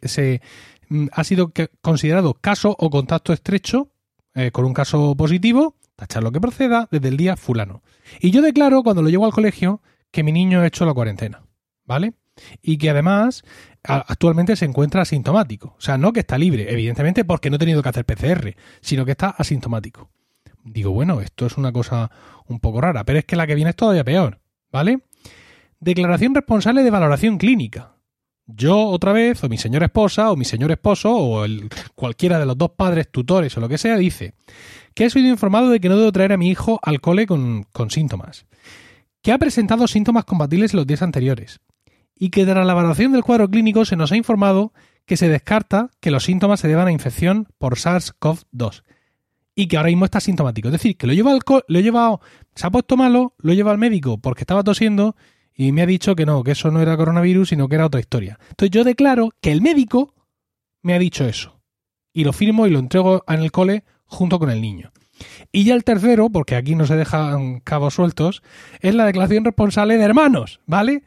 mm, 0.89 1.07
ha 1.11 1.23
sido 1.23 1.51
considerado 1.81 2.35
caso 2.35 2.75
o 2.77 2.89
contacto 2.89 3.33
estrecho 3.33 3.89
eh, 4.35 4.51
con 4.51 4.65
un 4.65 4.73
caso 4.73 5.15
positivo, 5.15 5.77
tachar 5.95 6.21
lo 6.21 6.31
que 6.31 6.41
proceda 6.41 6.87
desde 6.91 7.07
el 7.07 7.17
día 7.17 7.37
fulano. 7.37 7.81
Y 8.19 8.31
yo 8.31 8.41
declaro 8.41 8.83
cuando 8.83 9.01
lo 9.01 9.09
llevo 9.09 9.25
al 9.25 9.31
colegio 9.31 9.81
que 10.11 10.23
mi 10.23 10.31
niño 10.31 10.61
ha 10.61 10.67
hecho 10.67 10.85
la 10.85 10.93
cuarentena, 10.93 11.43
¿vale? 11.85 12.13
Y 12.61 12.77
que 12.77 12.89
además 12.89 13.43
actualmente 13.83 14.55
se 14.55 14.65
encuentra 14.65 15.01
asintomático. 15.01 15.75
O 15.77 15.81
sea, 15.81 15.97
no 15.97 16.13
que 16.13 16.21
está 16.21 16.37
libre, 16.37 16.71
evidentemente 16.71 17.25
porque 17.25 17.49
no 17.49 17.55
ha 17.55 17.59
tenido 17.59 17.83
que 17.83 17.89
hacer 17.89 18.05
PCR, 18.05 18.55
sino 18.81 19.05
que 19.05 19.11
está 19.11 19.29
asintomático. 19.29 20.09
Digo, 20.63 20.91
bueno, 20.91 21.21
esto 21.21 21.45
es 21.45 21.57
una 21.57 21.71
cosa 21.71 22.09
un 22.47 22.59
poco 22.59 22.81
rara, 22.81 23.03
pero 23.03 23.19
es 23.19 23.25
que 23.25 23.35
la 23.35 23.45
que 23.45 23.55
viene 23.55 23.69
es 23.69 23.75
todavía 23.75 24.03
peor, 24.03 24.39
¿vale? 24.71 25.01
Declaración 25.79 26.33
responsable 26.33 26.83
de 26.83 26.89
valoración 26.89 27.37
clínica. 27.37 27.93
Yo 28.47 28.87
otra 28.87 29.11
vez, 29.11 29.43
o 29.43 29.49
mi 29.49 29.57
señora 29.57 29.87
esposa, 29.87 30.31
o 30.31 30.35
mi 30.35 30.45
señor 30.45 30.71
esposo, 30.71 31.15
o 31.15 31.45
cualquiera 31.95 32.39
de 32.39 32.45
los 32.45 32.57
dos 32.57 32.71
padres, 32.71 33.09
tutores 33.11 33.55
o 33.57 33.59
lo 33.59 33.69
que 33.69 33.77
sea, 33.77 33.97
dice 33.97 34.33
que 34.93 35.05
he 35.05 35.09
sido 35.09 35.27
informado 35.27 35.69
de 35.69 35.79
que 35.79 35.89
no 35.89 35.97
debo 35.97 36.11
traer 36.11 36.31
a 36.31 36.37
mi 36.37 36.49
hijo 36.49 36.79
al 36.81 37.01
cole 37.01 37.27
con, 37.27 37.63
con 37.73 37.91
síntomas, 37.91 38.45
que 39.21 39.33
ha 39.33 39.37
presentado 39.37 39.87
síntomas 39.87 40.23
compatibles 40.23 40.73
los 40.73 40.87
días 40.87 41.01
anteriores, 41.01 41.59
y 42.15 42.29
que 42.29 42.45
tras 42.45 42.65
la 42.65 42.73
evaluación 42.73 43.11
del 43.11 43.23
cuadro 43.23 43.49
clínico 43.49 43.85
se 43.85 43.95
nos 43.95 44.11
ha 44.11 44.17
informado 44.17 44.73
que 45.05 45.17
se 45.17 45.29
descarta 45.29 45.89
que 45.99 46.11
los 46.11 46.23
síntomas 46.23 46.59
se 46.59 46.67
deban 46.67 46.87
a 46.87 46.91
infección 46.91 47.47
por 47.57 47.75
SARS-CoV-2 47.75 48.83
y 49.55 49.67
que 49.67 49.77
ahora 49.77 49.89
mismo 49.89 50.05
está 50.05 50.19
sintomático. 50.19 50.67
Es 50.67 50.73
decir, 50.73 50.97
que 50.97 51.07
lo 51.07 51.13
lleva 51.13 51.31
al 51.31 51.41
lo 51.67 51.79
he 51.79 51.83
llevado, 51.83 52.21
se 52.55 52.67
ha 52.67 52.71
puesto 52.71 52.97
malo, 52.97 53.33
lo 53.37 53.53
lleva 53.53 53.71
al 53.71 53.77
médico 53.77 54.17
porque 54.17 54.41
estaba 54.41 54.63
tosiendo 54.63 55.15
y 55.55 55.71
me 55.71 55.81
ha 55.81 55.85
dicho 55.85 56.15
que 56.15 56.25
no, 56.25 56.43
que 56.43 56.51
eso 56.51 56.71
no 56.71 56.81
era 56.81 56.97
coronavirus, 56.97 57.49
sino 57.49 57.69
que 57.69 57.75
era 57.75 57.85
otra 57.85 57.99
historia. 57.99 58.37
Entonces 58.49 58.71
yo 58.71 58.83
declaro 58.83 59.29
que 59.41 59.51
el 59.51 59.61
médico 59.61 60.13
me 60.81 60.93
ha 60.93 60.99
dicho 60.99 61.25
eso. 61.25 61.61
Y 62.13 62.23
lo 62.23 62.33
firmo 62.33 62.67
y 62.67 62.69
lo 62.69 62.79
entrego 62.79 63.23
en 63.27 63.41
el 63.41 63.51
cole 63.51 63.83
junto 64.05 64.39
con 64.39 64.49
el 64.49 64.61
niño. 64.61 64.91
Y 65.51 65.63
ya 65.63 65.75
el 65.75 65.83
tercero, 65.83 66.29
porque 66.29 66.55
aquí 66.55 66.75
no 66.75 66.85
se 66.85 66.95
dejan 66.95 67.61
cabos 67.61 67.93
sueltos, 67.93 68.43
es 68.81 68.95
la 68.95 69.05
declaración 69.05 69.45
responsable 69.45 69.97
de 69.97 70.03
hermanos, 70.03 70.59
¿vale? 70.65 71.03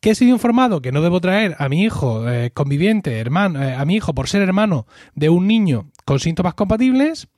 Que 0.00 0.10
he 0.10 0.14
sido 0.14 0.32
informado 0.32 0.80
que 0.80 0.92
no 0.92 1.02
debo 1.02 1.20
traer 1.20 1.56
a 1.58 1.68
mi 1.68 1.82
hijo 1.82 2.28
eh, 2.28 2.50
conviviente, 2.52 3.18
hermano, 3.18 3.62
eh, 3.62 3.74
a 3.74 3.84
mi 3.84 3.96
hijo 3.96 4.14
por 4.14 4.28
ser 4.28 4.42
hermano 4.42 4.86
de 5.14 5.28
un 5.28 5.46
niño 5.46 5.90
con 6.04 6.20
síntomas 6.20 6.54
compatibles, 6.54 7.28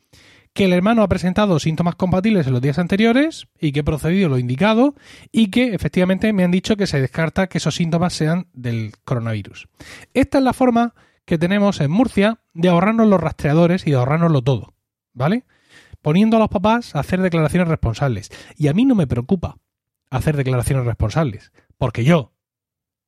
que 0.52 0.64
el 0.64 0.72
hermano 0.72 1.02
ha 1.02 1.08
presentado 1.08 1.58
síntomas 1.58 1.94
compatibles 1.94 2.46
en 2.46 2.52
los 2.52 2.62
días 2.62 2.78
anteriores 2.78 3.46
y 3.58 3.72
que 3.72 3.80
he 3.80 3.84
procedido 3.84 4.28
lo 4.28 4.38
indicado 4.38 4.94
y 5.30 5.50
que 5.50 5.74
efectivamente 5.74 6.32
me 6.32 6.44
han 6.44 6.50
dicho 6.50 6.76
que 6.76 6.86
se 6.86 7.00
descarta 7.00 7.46
que 7.46 7.58
esos 7.58 7.76
síntomas 7.76 8.12
sean 8.12 8.48
del 8.52 8.92
coronavirus. 9.04 9.68
Esta 10.12 10.38
es 10.38 10.44
la 10.44 10.52
forma 10.52 10.94
que 11.24 11.38
tenemos 11.38 11.80
en 11.80 11.90
Murcia 11.90 12.40
de 12.54 12.68
ahorrarnos 12.68 13.06
los 13.06 13.20
rastreadores 13.20 13.86
y 13.86 13.90
de 13.90 13.96
ahorrárnoslo 13.96 14.42
todo, 14.42 14.74
¿vale? 15.12 15.44
Poniendo 16.02 16.36
a 16.36 16.40
los 16.40 16.48
papás 16.48 16.96
a 16.96 17.00
hacer 17.00 17.20
declaraciones 17.20 17.68
responsables. 17.68 18.30
Y 18.56 18.68
a 18.68 18.74
mí 18.74 18.84
no 18.84 18.94
me 18.94 19.06
preocupa 19.06 19.58
hacer 20.10 20.36
declaraciones 20.36 20.86
responsables, 20.86 21.52
porque 21.78 22.02
yo 22.02 22.32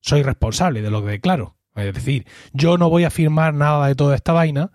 soy 0.02 0.22
responsable 0.22 0.82
de 0.82 0.90
lo 0.90 1.02
que 1.02 1.12
declaro. 1.12 1.56
Es 1.74 1.94
decir, 1.94 2.26
yo 2.52 2.76
no 2.76 2.90
voy 2.90 3.04
a 3.04 3.10
firmar 3.10 3.54
nada 3.54 3.86
de 3.86 3.94
toda 3.94 4.14
esta 4.14 4.34
vaina 4.34 4.70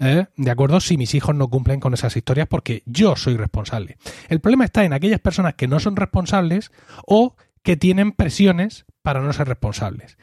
¿eh? 0.00 0.26
¿De 0.36 0.50
acuerdo? 0.50 0.80
Si 0.80 0.96
mis 0.96 1.14
hijos 1.14 1.34
no 1.34 1.48
cumplen 1.48 1.78
con 1.78 1.94
esas 1.94 2.16
historias 2.16 2.48
porque 2.48 2.82
yo 2.86 3.14
soy 3.14 3.36
responsable. 3.36 3.98
El 4.28 4.40
problema 4.40 4.64
está 4.64 4.84
en 4.84 4.92
aquellas 4.92 5.20
personas 5.20 5.54
que 5.54 5.68
no 5.68 5.78
son 5.78 5.94
responsables 5.94 6.72
o 7.06 7.36
que 7.62 7.76
tienen 7.76 8.12
presiones 8.12 8.86
para 9.02 9.20
no 9.20 9.32
ser 9.32 9.46
responsables. 9.46 10.16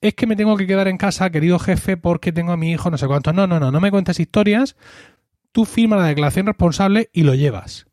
Es 0.00 0.14
que 0.14 0.26
me 0.26 0.36
tengo 0.36 0.56
que 0.56 0.66
quedar 0.66 0.88
en 0.88 0.98
casa, 0.98 1.30
querido 1.30 1.58
jefe, 1.58 1.96
porque 1.96 2.32
tengo 2.32 2.52
a 2.52 2.56
mi 2.56 2.72
hijo 2.72 2.90
no 2.90 2.98
sé 2.98 3.06
cuánto. 3.06 3.32
No, 3.32 3.46
no, 3.46 3.60
no, 3.60 3.70
no 3.70 3.80
me 3.80 3.90
cuentes 3.90 4.20
historias. 4.20 4.76
Tú 5.52 5.64
firma 5.64 5.96
la 5.96 6.06
declaración 6.06 6.46
responsable 6.46 7.10
y 7.12 7.22
lo 7.22 7.34
llevas. 7.34 7.86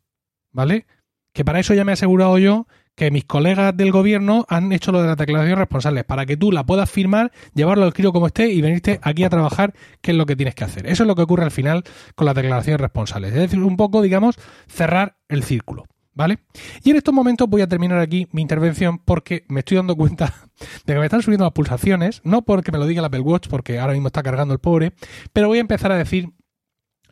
¿Vale? 0.50 0.86
Que 1.32 1.44
para 1.44 1.60
eso 1.60 1.72
ya 1.72 1.84
me 1.84 1.92
he 1.92 1.94
asegurado 1.94 2.36
yo 2.38 2.66
que 3.02 3.10
mis 3.10 3.24
colegas 3.24 3.76
del 3.76 3.90
gobierno 3.90 4.46
han 4.48 4.70
hecho 4.70 4.92
lo 4.92 5.02
de 5.02 5.08
la 5.08 5.16
declaración 5.16 5.58
responsables, 5.58 6.04
para 6.04 6.24
que 6.24 6.36
tú 6.36 6.52
la 6.52 6.64
puedas 6.64 6.88
firmar, 6.88 7.32
llevarlo 7.52 7.82
al 7.82 7.88
escrito 7.88 8.12
como 8.12 8.28
esté 8.28 8.52
y 8.52 8.60
venirte 8.60 9.00
aquí 9.02 9.24
a 9.24 9.28
trabajar, 9.28 9.74
que 10.00 10.12
es 10.12 10.16
lo 10.16 10.24
que 10.24 10.36
tienes 10.36 10.54
que 10.54 10.62
hacer. 10.62 10.86
Eso 10.86 11.02
es 11.02 11.08
lo 11.08 11.16
que 11.16 11.22
ocurre 11.22 11.42
al 11.42 11.50
final 11.50 11.82
con 12.14 12.26
las 12.26 12.36
declaraciones 12.36 12.80
responsables. 12.80 13.32
Es 13.32 13.40
decir, 13.40 13.58
un 13.58 13.76
poco, 13.76 14.02
digamos, 14.02 14.36
cerrar 14.68 15.16
el 15.28 15.42
círculo. 15.42 15.86
¿Vale? 16.14 16.38
Y 16.84 16.90
en 16.90 16.96
estos 16.96 17.12
momentos 17.12 17.48
voy 17.48 17.62
a 17.62 17.66
terminar 17.66 17.98
aquí 17.98 18.28
mi 18.30 18.40
intervención 18.40 18.98
porque 18.98 19.46
me 19.48 19.60
estoy 19.60 19.78
dando 19.78 19.96
cuenta 19.96 20.32
de 20.86 20.92
que 20.94 21.00
me 21.00 21.06
están 21.06 21.22
subiendo 21.22 21.44
las 21.44 21.54
pulsaciones, 21.54 22.20
no 22.22 22.42
porque 22.42 22.70
me 22.70 22.78
lo 22.78 22.86
diga 22.86 23.00
el 23.00 23.06
Apple 23.06 23.24
porque 23.50 23.80
ahora 23.80 23.94
mismo 23.94 24.08
está 24.08 24.22
cargando 24.22 24.54
el 24.54 24.60
pobre, 24.60 24.92
pero 25.32 25.48
voy 25.48 25.58
a 25.58 25.62
empezar 25.62 25.90
a 25.90 25.96
decir 25.96 26.28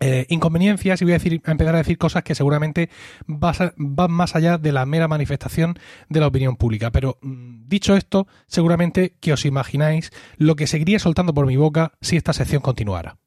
eh, 0.00 0.26
inconveniencias 0.28 1.00
y 1.00 1.04
voy 1.04 1.12
a, 1.12 1.18
decir, 1.18 1.42
a 1.44 1.50
empezar 1.50 1.74
a 1.74 1.78
decir 1.78 1.98
cosas 1.98 2.22
que 2.22 2.34
seguramente 2.34 2.88
van 3.26 4.10
más 4.10 4.34
allá 4.34 4.58
de 4.58 4.72
la 4.72 4.86
mera 4.86 5.08
manifestación 5.08 5.78
de 6.08 6.20
la 6.20 6.26
opinión 6.26 6.56
pública. 6.56 6.90
Pero 6.90 7.18
mm, 7.20 7.68
dicho 7.68 7.94
esto, 7.94 8.26
seguramente 8.46 9.14
que 9.20 9.32
os 9.32 9.44
imagináis 9.44 10.10
lo 10.36 10.56
que 10.56 10.66
seguiría 10.66 10.98
soltando 10.98 11.34
por 11.34 11.46
mi 11.46 11.56
boca 11.56 11.92
si 12.00 12.16
esta 12.16 12.32
sección 12.32 12.62
continuara. 12.62 13.18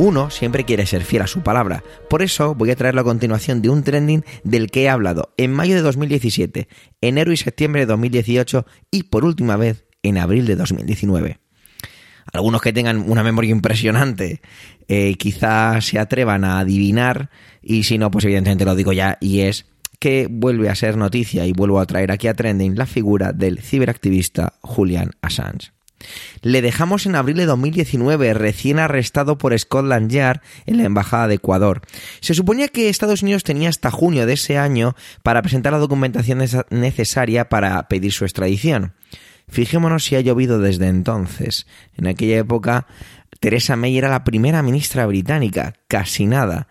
Uno 0.00 0.30
siempre 0.30 0.64
quiere 0.64 0.86
ser 0.86 1.02
fiel 1.02 1.22
a 1.22 1.26
su 1.26 1.40
palabra. 1.40 1.82
Por 2.08 2.22
eso 2.22 2.54
voy 2.54 2.70
a 2.70 2.76
traerlo 2.76 3.00
a 3.00 3.04
continuación 3.04 3.62
de 3.62 3.68
un 3.68 3.82
trending 3.82 4.24
del 4.44 4.70
que 4.70 4.84
he 4.84 4.88
hablado 4.88 5.34
en 5.36 5.52
mayo 5.52 5.74
de 5.74 5.82
2017, 5.82 6.68
enero 7.00 7.32
y 7.32 7.36
septiembre 7.36 7.80
de 7.80 7.86
2018 7.86 8.64
y 8.92 9.04
por 9.04 9.24
última 9.24 9.56
vez 9.56 9.86
en 10.04 10.18
abril 10.18 10.46
de 10.46 10.54
2019. 10.54 11.40
Algunos 12.32 12.62
que 12.62 12.72
tengan 12.72 13.10
una 13.10 13.24
memoria 13.24 13.50
impresionante 13.50 14.40
eh, 14.86 15.16
quizás 15.16 15.86
se 15.86 15.98
atrevan 15.98 16.44
a 16.44 16.60
adivinar 16.60 17.30
y 17.60 17.82
si 17.82 17.98
no, 17.98 18.12
pues 18.12 18.24
evidentemente 18.24 18.64
lo 18.64 18.76
digo 18.76 18.92
ya 18.92 19.18
y 19.20 19.40
es 19.40 19.66
que 19.98 20.28
vuelve 20.30 20.68
a 20.68 20.76
ser 20.76 20.96
noticia 20.96 21.44
y 21.44 21.52
vuelvo 21.52 21.80
a 21.80 21.86
traer 21.86 22.12
aquí 22.12 22.28
a 22.28 22.34
trending 22.34 22.76
la 22.76 22.86
figura 22.86 23.32
del 23.32 23.60
ciberactivista 23.60 24.54
Julian 24.60 25.10
Assange. 25.22 25.72
Le 26.42 26.62
dejamos 26.62 27.06
en 27.06 27.16
abril 27.16 27.36
de 27.36 27.46
2019, 27.46 28.34
recién 28.34 28.78
arrestado 28.78 29.38
por 29.38 29.58
Scotland 29.58 30.10
Yard 30.10 30.40
en 30.66 30.78
la 30.78 30.84
Embajada 30.84 31.28
de 31.28 31.34
Ecuador. 31.34 31.82
Se 32.20 32.34
suponía 32.34 32.68
que 32.68 32.88
Estados 32.88 33.22
Unidos 33.22 33.44
tenía 33.44 33.68
hasta 33.68 33.90
junio 33.90 34.26
de 34.26 34.34
ese 34.34 34.58
año 34.58 34.94
para 35.22 35.42
presentar 35.42 35.72
la 35.72 35.78
documentación 35.78 36.42
necesaria 36.70 37.48
para 37.48 37.88
pedir 37.88 38.12
su 38.12 38.24
extradición. 38.24 38.94
Fijémonos 39.48 40.04
si 40.04 40.14
ha 40.16 40.20
llovido 40.20 40.60
desde 40.60 40.88
entonces. 40.88 41.66
En 41.96 42.06
aquella 42.06 42.38
época, 42.38 42.86
Teresa 43.40 43.76
May 43.76 43.96
era 43.96 44.10
la 44.10 44.24
primera 44.24 44.62
ministra 44.62 45.06
británica, 45.06 45.74
casi 45.88 46.26
nada. 46.26 46.68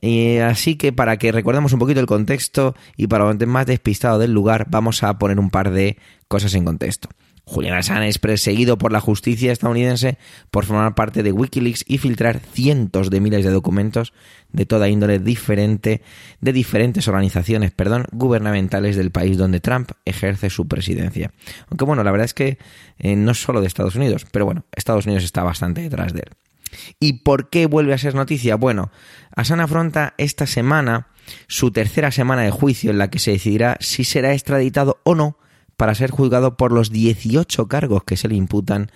Y 0.00 0.38
así 0.38 0.76
que 0.76 0.92
para 0.92 1.16
que 1.16 1.32
recordemos 1.32 1.72
un 1.72 1.78
poquito 1.78 2.00
el 2.00 2.06
contexto 2.06 2.74
y 2.96 3.06
para 3.06 3.32
lo 3.32 3.46
más 3.46 3.66
despistado 3.66 4.18
del 4.18 4.32
lugar, 4.32 4.66
vamos 4.68 5.02
a 5.02 5.18
poner 5.18 5.38
un 5.38 5.50
par 5.50 5.70
de 5.70 5.96
cosas 6.28 6.54
en 6.54 6.64
contexto. 6.64 7.08
Julian 7.44 7.76
Assange 7.76 8.08
es 8.08 8.18
perseguido 8.18 8.78
por 8.78 8.92
la 8.92 9.00
justicia 9.00 9.52
estadounidense 9.52 10.16
por 10.50 10.64
formar 10.64 10.94
parte 10.94 11.22
de 11.22 11.32
Wikileaks 11.32 11.84
y 11.86 11.98
filtrar 11.98 12.40
cientos 12.40 13.10
de 13.10 13.20
miles 13.20 13.44
de 13.44 13.50
documentos 13.50 14.12
de 14.52 14.64
toda 14.64 14.88
índole 14.88 15.18
diferente 15.18 16.02
de 16.40 16.52
diferentes 16.52 17.08
organizaciones, 17.08 17.72
perdón, 17.72 18.06
gubernamentales 18.12 18.96
del 18.96 19.10
país 19.10 19.38
donde 19.38 19.60
Trump 19.60 19.90
ejerce 20.04 20.50
su 20.50 20.68
presidencia. 20.68 21.32
Aunque 21.68 21.84
bueno, 21.84 22.04
la 22.04 22.12
verdad 22.12 22.26
es 22.26 22.34
que 22.34 22.58
eh, 22.98 23.16
no 23.16 23.34
solo 23.34 23.60
de 23.60 23.66
Estados 23.66 23.96
Unidos, 23.96 24.26
pero 24.30 24.44
bueno, 24.44 24.64
Estados 24.72 25.06
Unidos 25.06 25.24
está 25.24 25.42
bastante 25.42 25.82
detrás 25.82 26.12
de 26.12 26.20
él. 26.20 26.32
¿Y 27.00 27.24
por 27.24 27.50
qué 27.50 27.66
vuelve 27.66 27.92
a 27.92 27.98
ser 27.98 28.14
noticia? 28.14 28.56
Bueno, 28.56 28.90
Assange 29.34 29.64
afronta 29.64 30.14
esta 30.16 30.46
semana 30.46 31.08
su 31.46 31.70
tercera 31.70 32.10
semana 32.10 32.42
de 32.42 32.50
juicio 32.50 32.90
en 32.90 32.98
la 32.98 33.10
que 33.10 33.18
se 33.18 33.32
decidirá 33.32 33.76
si 33.80 34.04
será 34.04 34.32
extraditado 34.32 35.00
o 35.04 35.14
no 35.14 35.36
para 35.82 35.96
ser 35.96 36.12
juzgado 36.12 36.56
por 36.56 36.70
los 36.70 36.92
18 36.92 37.66
cargos 37.66 38.04
que 38.04 38.16
se 38.16 38.28
le 38.28 38.36
imputan 38.36 38.92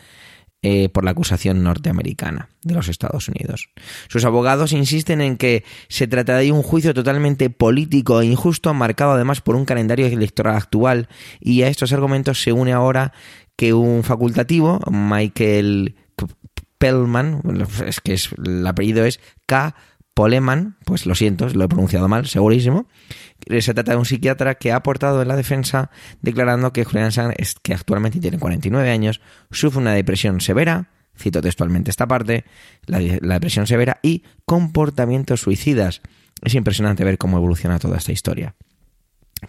eh, 0.62 0.88
por 0.88 1.04
la 1.04 1.10
acusación 1.10 1.64
norteamericana 1.64 2.48
de 2.62 2.74
los 2.74 2.86
Estados 2.86 3.28
Unidos. 3.28 3.70
Sus 4.06 4.24
abogados 4.24 4.70
insisten 4.70 5.20
en 5.20 5.36
que 5.36 5.64
se 5.88 6.06
trata 6.06 6.38
de 6.38 6.52
un 6.52 6.62
juicio 6.62 6.94
totalmente 6.94 7.50
político 7.50 8.20
e 8.20 8.26
injusto, 8.26 8.72
marcado 8.72 9.10
además 9.10 9.40
por 9.40 9.56
un 9.56 9.64
calendario 9.64 10.06
electoral 10.06 10.54
actual, 10.54 11.08
y 11.40 11.62
a 11.62 11.68
estos 11.70 11.92
argumentos 11.92 12.40
se 12.40 12.52
une 12.52 12.72
ahora 12.72 13.12
que 13.56 13.74
un 13.74 14.04
facultativo, 14.04 14.78
Michael 14.88 15.96
Pellman, 16.78 17.42
es 17.84 18.00
que 18.00 18.14
es, 18.14 18.30
el 18.46 18.64
apellido 18.64 19.04
es 19.04 19.18
K. 19.46 19.74
Poleman, 20.16 20.78
pues 20.86 21.04
lo 21.04 21.14
siento, 21.14 21.46
lo 21.50 21.64
he 21.64 21.68
pronunciado 21.68 22.08
mal, 22.08 22.26
segurísimo. 22.26 22.88
Se 23.60 23.74
trata 23.74 23.92
de 23.92 23.98
un 23.98 24.06
psiquiatra 24.06 24.54
que 24.54 24.72
ha 24.72 24.76
aportado 24.76 25.20
en 25.20 25.28
la 25.28 25.36
defensa 25.36 25.90
declarando 26.22 26.72
que 26.72 26.86
Julian 26.86 27.08
Assange, 27.08 27.36
que 27.62 27.74
actualmente 27.74 28.18
tiene 28.18 28.38
49 28.38 28.90
años, 28.90 29.20
sufre 29.50 29.78
una 29.78 29.92
depresión 29.92 30.40
severa, 30.40 30.88
cito 31.18 31.42
textualmente 31.42 31.90
esta 31.90 32.08
parte, 32.08 32.46
la, 32.86 32.98
la 32.98 33.34
depresión 33.34 33.66
severa 33.66 34.00
y 34.02 34.22
comportamientos 34.46 35.42
suicidas. 35.42 36.00
Es 36.40 36.54
impresionante 36.54 37.04
ver 37.04 37.18
cómo 37.18 37.36
evoluciona 37.36 37.78
toda 37.78 37.98
esta 37.98 38.12
historia. 38.12 38.54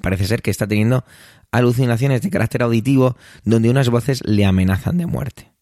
Parece 0.01 0.27
ser 0.27 0.41
que 0.41 0.51
está 0.51 0.67
teniendo 0.67 1.05
alucinaciones 1.49 2.21
de 2.21 2.29
carácter 2.29 2.63
auditivo 2.63 3.15
donde 3.45 3.69
unas 3.69 3.87
voces 3.87 4.21
le 4.25 4.45
amenazan 4.45 4.97
de 4.97 5.05
muerte. 5.05 5.56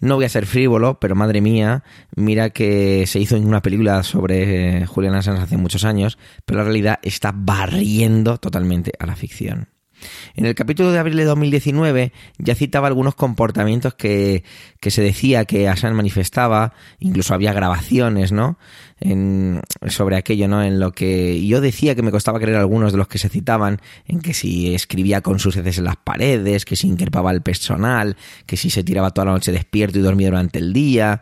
No 0.00 0.16
voy 0.16 0.24
a 0.24 0.28
ser 0.28 0.46
frívolo, 0.46 0.98
pero 1.00 1.14
madre 1.14 1.40
mía, 1.40 1.84
mira 2.16 2.50
que 2.50 3.06
se 3.06 3.18
hizo 3.18 3.36
una 3.36 3.62
película 3.62 4.02
sobre 4.02 4.82
eh, 4.82 4.86
Julian 4.86 5.14
Assange 5.14 5.42
hace 5.42 5.56
muchos 5.56 5.84
años, 5.84 6.18
pero 6.44 6.58
la 6.58 6.64
realidad 6.64 6.98
está 7.02 7.32
barriendo 7.34 8.38
totalmente 8.38 8.92
a 8.98 9.06
la 9.06 9.16
ficción. 9.16 9.73
En 10.34 10.46
el 10.46 10.54
capítulo 10.54 10.92
de 10.92 10.98
abril 10.98 11.16
de 11.16 11.24
2019 11.24 12.12
ya 12.38 12.54
citaba 12.54 12.88
algunos 12.88 13.14
comportamientos 13.14 13.94
que, 13.94 14.44
que 14.80 14.90
se 14.90 15.02
decía 15.02 15.44
que 15.44 15.68
Assange 15.68 15.96
manifestaba, 15.96 16.74
incluso 16.98 17.34
había 17.34 17.52
grabaciones, 17.52 18.32
¿no? 18.32 18.58
En, 19.00 19.60
sobre 19.88 20.16
aquello, 20.16 20.48
¿no? 20.48 20.62
En 20.62 20.80
lo 20.80 20.92
que 20.92 21.44
yo 21.46 21.60
decía 21.60 21.94
que 21.94 22.02
me 22.02 22.10
costaba 22.10 22.40
creer 22.40 22.58
algunos 22.58 22.92
de 22.92 22.98
los 22.98 23.08
que 23.08 23.18
se 23.18 23.28
citaban, 23.28 23.80
en 24.06 24.20
que 24.20 24.34
si 24.34 24.74
escribía 24.74 25.20
con 25.20 25.38
sus 25.38 25.56
heces 25.56 25.78
en 25.78 25.84
las 25.84 25.96
paredes, 25.96 26.64
que 26.64 26.76
si 26.76 26.88
increpaba 26.88 27.30
al 27.30 27.42
personal, 27.42 28.16
que 28.46 28.56
si 28.56 28.70
se 28.70 28.84
tiraba 28.84 29.10
toda 29.10 29.26
la 29.26 29.32
noche 29.32 29.52
despierto 29.52 29.98
y 29.98 30.02
dormía 30.02 30.28
durante 30.28 30.58
el 30.58 30.72
día. 30.72 31.20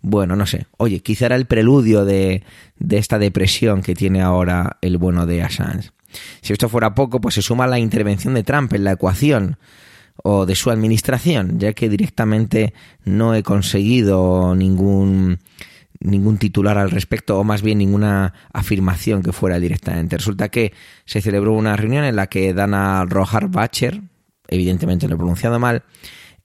Bueno, 0.00 0.34
no 0.34 0.46
sé. 0.46 0.66
Oye, 0.78 1.00
quizá 1.00 1.26
era 1.26 1.36
el 1.36 1.46
preludio 1.46 2.04
de, 2.04 2.42
de 2.78 2.98
esta 2.98 3.18
depresión 3.18 3.82
que 3.82 3.94
tiene 3.94 4.20
ahora 4.20 4.78
el 4.80 4.98
bueno 4.98 5.26
de 5.26 5.42
Assange. 5.42 5.90
Si 6.40 6.52
esto 6.52 6.68
fuera 6.68 6.94
poco, 6.94 7.20
pues 7.20 7.34
se 7.34 7.42
suma 7.42 7.66
la 7.66 7.78
intervención 7.78 8.34
de 8.34 8.42
Trump 8.42 8.72
en 8.74 8.84
la 8.84 8.92
ecuación 8.92 9.58
o 10.22 10.46
de 10.46 10.54
su 10.54 10.70
administración, 10.70 11.58
ya 11.58 11.72
que 11.72 11.88
directamente 11.88 12.74
no 13.04 13.34
he 13.34 13.42
conseguido 13.42 14.54
ningún 14.54 15.38
ningún 16.04 16.38
titular 16.38 16.78
al 16.78 16.90
respecto 16.90 17.38
o 17.38 17.44
más 17.44 17.62
bien 17.62 17.78
ninguna 17.78 18.34
afirmación 18.52 19.22
que 19.22 19.32
fuera 19.32 19.60
directamente. 19.60 20.16
Resulta 20.16 20.48
que 20.48 20.72
se 21.04 21.20
celebró 21.20 21.52
una 21.52 21.76
reunión 21.76 22.04
en 22.04 22.16
la 22.16 22.26
que 22.26 22.52
Dana 22.52 23.04
Rojar 23.04 23.48
Bacher, 23.48 24.02
evidentemente 24.48 25.08
lo 25.08 25.14
he 25.14 25.18
pronunciado 25.18 25.58
mal, 25.58 25.84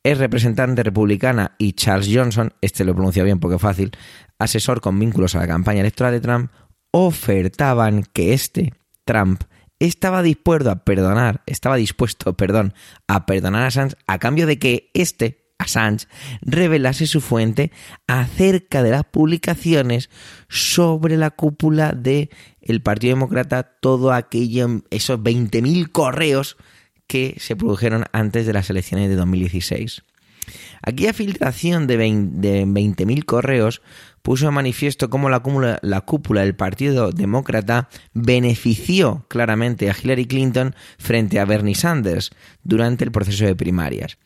es 0.04 0.18
representante 0.18 0.84
republicana 0.84 1.56
y 1.58 1.74
Charles 1.74 2.10
Johnson, 2.14 2.54
este 2.62 2.86
lo 2.86 2.94
pronuncia 2.94 3.24
bien 3.24 3.40
porque 3.40 3.56
es 3.56 3.62
fácil, 3.62 3.92
asesor 4.40 4.80
con 4.80 5.00
vínculos 5.00 5.36
a 5.36 5.40
la 5.40 5.48
campaña 5.48 5.82
electoral 5.82 6.14
de 6.14 6.22
Trump, 6.22 6.52
ofertaban 6.92 8.04
que 8.14 8.34
este, 8.34 8.74
Trump, 9.06 9.44
estaba 9.80 10.24
dispuesto 10.24 10.72
a 10.72 10.84
perdonar, 10.84 11.42
estaba 11.46 11.76
dispuesto, 11.76 12.34
perdón, 12.34 12.74
a 13.08 13.26
perdonar 13.26 13.64
a 13.64 13.68
Assange 13.68 13.96
a 14.08 14.20
cambio 14.20 14.48
de 14.48 14.60
que 14.60 14.90
este, 14.94 15.48
Assange, 15.58 16.08
revelase 16.42 17.08
su 17.08 17.22
fuente 17.22 17.72
acerca 18.08 18.84
de 18.84 18.92
las 18.92 19.04
publicaciones 19.06 20.10
sobre 20.50 21.18
la 21.18 21.32
cúpula 21.32 21.94
de 21.94 22.30
el 22.62 22.82
Partido 22.82 23.16
Demócrata, 23.16 23.64
todo 23.64 24.12
aquello, 24.12 24.84
esos 24.90 25.20
20.000 25.20 25.92
correos 25.92 26.58
que 27.08 27.36
se 27.40 27.56
produjeron 27.56 28.04
antes 28.12 28.46
de 28.46 28.54
las 28.54 28.70
elecciones 28.70 29.10
de 29.10 29.16
2016. 29.16 30.04
Aquella 30.82 31.14
filtración 31.14 31.88
de 31.88 31.98
20.000 31.98 33.26
correos 33.26 33.82
puso 34.22 34.48
en 34.48 34.54
manifiesto 34.54 35.10
cómo 35.10 35.30
la 35.30 35.40
cúpula, 35.40 36.42
del 36.42 36.56
Partido 36.56 37.12
Demócrata 37.12 37.90
benefició 38.14 39.26
claramente 39.30 39.90
a 39.90 39.96
Hillary 39.98 40.26
Clinton 40.26 40.76
frente 40.98 41.40
a 41.40 41.46
Bernie 41.46 41.76
Sanders 41.76 42.32
durante 42.64 43.04
el 43.04 43.12
proceso 43.12 43.46
de 43.46 43.56
primarias. 43.56 44.18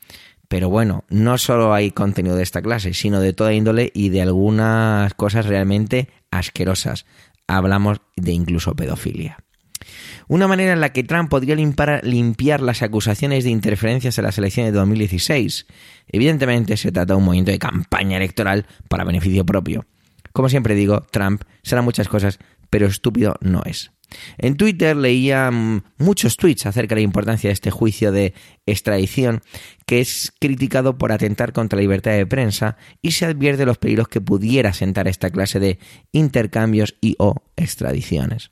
Pero 0.48 0.70
bueno, 0.70 1.06
no 1.10 1.38
solo 1.38 1.74
hay 1.74 1.92
contenido 1.92 2.36
de 2.36 2.44
esta 2.44 2.62
clase, 2.62 2.94
sino 2.94 3.22
de 3.22 3.34
toda 3.34 3.54
índole 3.54 3.92
y 3.94 4.10
de 4.10 4.22
algunas 4.22 5.14
cosas 5.14 5.46
realmente 5.46 6.10
asquerosas. 6.30 7.06
Hablamos 7.48 8.02
de 8.18 8.32
incluso 8.32 8.76
pedofilia. 8.76 9.38
Una 10.28 10.48
manera 10.48 10.74
en 10.74 10.82
la 10.82 10.94
que 10.94 11.04
Trump 11.04 11.30
podría 11.30 11.56
limpiar, 11.56 12.62
las 12.62 12.82
acusaciones 12.82 13.44
de 13.44 13.50
interferencias 13.50 14.18
en 14.18 14.24
las 14.24 14.38
elecciones 14.38 14.74
de 14.74 14.80
2016. 14.80 15.66
Evidentemente 16.08 16.78
se 16.78 16.92
trata 16.92 17.14
de 17.14 17.18
un 17.18 17.26
movimiento 17.26 17.52
de 17.52 17.60
campaña 17.60 18.18
electoral 18.18 18.66
para 18.88 19.04
beneficio 19.04 19.46
propio. 19.46 19.86
Como 20.34 20.50
siempre 20.50 20.76
digo, 20.76 21.02
Trump 21.12 21.44
será 21.64 21.82
muchas 21.82 22.08
cosas, 22.08 22.40
pero 22.70 22.88
estúpido 22.88 23.36
no 23.42 23.62
es. 23.66 23.92
En 24.38 24.58
Twitter 24.58 24.96
leía 24.96 25.50
mm, 25.52 25.84
muchos 25.98 26.38
tweets 26.38 26.66
acerca 26.66 26.96
de 26.96 27.02
la 27.02 27.06
importancia 27.06 27.50
de 27.50 27.54
este 27.54 27.72
juicio 27.72 28.12
de 28.12 28.34
extradición, 28.66 29.42
que 29.86 30.02
es 30.02 30.34
criticado 30.40 30.98
por 30.98 31.12
atentar 31.12 31.54
contra 31.54 31.78
la 31.78 31.82
libertad 31.82 32.12
de 32.12 32.26
prensa 32.26 32.78
y 33.02 33.12
se 33.12 33.26
advierte 33.26 33.66
los 33.66 33.78
peligros 33.78 34.08
que 34.08 34.22
pudiera 34.22 34.74
sentar 34.74 35.08
esta 35.08 35.30
clase 35.30 35.60
de 35.60 35.80
intercambios 36.12 36.96
y 37.02 37.16
o 37.20 37.36
extradiciones. 37.56 38.52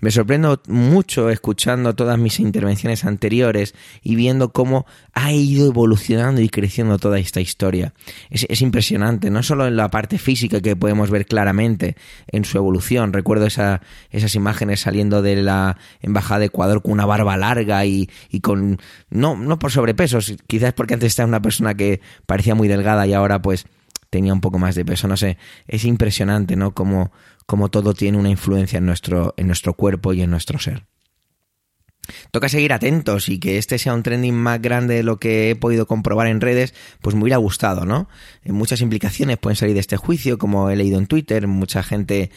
Me 0.00 0.12
sorprendo 0.12 0.62
mucho 0.68 1.28
escuchando 1.28 1.94
todas 1.96 2.18
mis 2.18 2.38
intervenciones 2.38 3.04
anteriores 3.04 3.74
y 4.02 4.14
viendo 4.14 4.52
cómo 4.52 4.86
ha 5.12 5.32
ido 5.32 5.66
evolucionando 5.66 6.40
y 6.40 6.48
creciendo 6.48 6.98
toda 6.98 7.18
esta 7.18 7.40
historia. 7.40 7.94
Es, 8.30 8.62
impresionante, 8.62 9.30
no 9.30 9.42
solo 9.42 9.66
en 9.66 9.76
la 9.76 9.90
parte 9.90 10.18
física 10.18 10.60
que 10.60 10.76
podemos 10.76 11.10
ver 11.10 11.26
claramente 11.26 11.96
en 12.28 12.44
su 12.44 12.58
evolución. 12.58 13.12
Recuerdo 13.12 13.46
esa, 13.46 13.82
esas 14.10 14.36
imágenes 14.36 14.80
saliendo 14.80 15.20
de 15.20 15.42
la 15.42 15.78
embajada 16.00 16.40
de 16.40 16.46
Ecuador 16.46 16.80
con 16.80 16.92
una 16.92 17.06
barba 17.06 17.36
larga 17.36 17.84
y, 17.84 18.08
y 18.30 18.40
con... 18.40 18.78
No, 19.10 19.36
no 19.36 19.58
por 19.58 19.72
sobrepesos, 19.72 20.36
quizás 20.46 20.74
porque 20.74 20.94
antes 20.94 21.08
estaba 21.08 21.28
una 21.28 21.42
persona 21.42 21.74
que 21.74 22.00
parecía 22.24 22.54
muy 22.54 22.68
delgada 22.68 23.04
y 23.06 23.14
ahora 23.14 23.42
pues 23.42 23.66
tenía 24.10 24.32
un 24.32 24.40
poco 24.40 24.58
más 24.58 24.74
de 24.74 24.84
peso, 24.84 25.08
no 25.08 25.16
sé, 25.16 25.38
es 25.66 25.84
impresionante, 25.84 26.56
¿no? 26.56 26.72
Como, 26.72 27.12
como 27.48 27.70
todo 27.70 27.94
tiene 27.94 28.18
una 28.18 28.28
influencia 28.28 28.76
en 28.76 28.84
nuestro, 28.84 29.32
en 29.38 29.46
nuestro 29.46 29.72
cuerpo 29.72 30.12
y 30.12 30.20
en 30.20 30.30
nuestro 30.30 30.58
ser. 30.58 30.84
Toca 32.30 32.50
seguir 32.50 32.74
atentos 32.74 33.30
y 33.30 33.40
que 33.40 33.56
este 33.56 33.78
sea 33.78 33.94
un 33.94 34.02
trending 34.02 34.34
más 34.34 34.60
grande 34.60 34.96
de 34.96 35.02
lo 35.02 35.18
que 35.18 35.48
he 35.48 35.56
podido 35.56 35.86
comprobar 35.86 36.26
en 36.26 36.42
redes, 36.42 36.74
pues 37.00 37.16
me 37.16 37.22
hubiera 37.22 37.38
gustado, 37.38 37.86
¿no? 37.86 38.06
Muchas 38.44 38.82
implicaciones 38.82 39.38
pueden 39.38 39.56
salir 39.56 39.72
de 39.72 39.80
este 39.80 39.96
juicio, 39.96 40.36
como 40.36 40.68
he 40.68 40.76
leído 40.76 40.98
en 40.98 41.06
Twitter, 41.06 41.46
mucha 41.46 41.82
gente, 41.82 42.30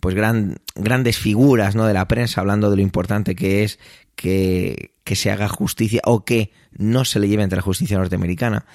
pues 0.00 0.14
gran, 0.14 0.56
grandes 0.74 1.18
figuras, 1.18 1.74
¿no? 1.74 1.86
De 1.86 1.94
la 1.94 2.08
prensa 2.08 2.40
hablando 2.40 2.70
de 2.70 2.76
lo 2.76 2.82
importante 2.82 3.34
que 3.34 3.64
es 3.64 3.78
que, 4.16 4.94
que 5.04 5.16
se 5.16 5.30
haga 5.30 5.48
justicia 5.48 6.00
o 6.04 6.24
que 6.24 6.52
no 6.72 7.04
se 7.04 7.20
le 7.20 7.28
lleve 7.28 7.42
ante 7.42 7.56
la 7.56 7.62
justicia 7.62 7.98
norteamericana 7.98 8.66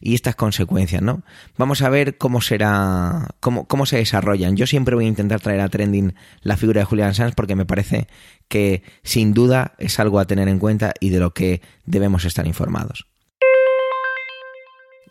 y 0.00 0.14
estas 0.14 0.34
consecuencias, 0.34 1.02
¿no? 1.02 1.22
Vamos 1.56 1.82
a 1.82 1.88
ver 1.88 2.16
cómo 2.16 2.40
será, 2.40 3.28
cómo, 3.40 3.66
cómo 3.66 3.86
se 3.86 3.96
desarrollan. 3.96 4.56
Yo 4.56 4.66
siempre 4.66 4.94
voy 4.94 5.04
a 5.06 5.08
intentar 5.08 5.40
traer 5.40 5.60
a 5.60 5.68
trending 5.68 6.14
la 6.42 6.56
figura 6.56 6.80
de 6.80 6.86
Julian 6.86 7.14
Sanz 7.14 7.34
porque 7.34 7.56
me 7.56 7.66
parece 7.66 8.08
que 8.48 8.82
sin 9.02 9.34
duda 9.34 9.74
es 9.78 9.98
algo 9.98 10.18
a 10.18 10.26
tener 10.26 10.48
en 10.48 10.58
cuenta 10.58 10.94
y 11.00 11.10
de 11.10 11.20
lo 11.20 11.34
que 11.34 11.60
debemos 11.84 12.24
estar 12.24 12.46
informados. 12.46 13.06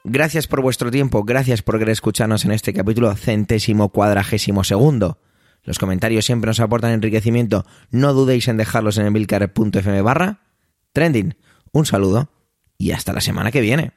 Gracias 0.05 0.47
por 0.47 0.61
vuestro 0.61 0.91
tiempo, 0.91 1.23
gracias 1.23 1.61
por 1.61 1.79
querer 1.79 1.93
escucharnos 1.93 2.43
en 2.43 2.51
este 2.51 2.73
capítulo 2.73 3.15
centésimo 3.15 3.89
cuadragésimo 3.89 4.65
segundo. 4.65 5.17
Los 5.63 5.79
comentarios 5.79 6.25
siempre 6.25 6.49
nos 6.49 6.59
aportan 6.59 6.91
enriquecimiento. 6.91 7.65
No 7.89 8.13
dudéis 8.13 8.47
en 8.47 8.57
dejarlos 8.57 8.97
en 8.97 9.05
emilcar.fm 9.05 10.01
barra 10.01 10.41
trending. 10.91 11.35
Un 11.71 11.85
saludo 11.85 12.29
y 12.77 12.91
hasta 12.91 13.13
la 13.13 13.21
semana 13.21 13.51
que 13.51 13.61
viene. 13.61 13.93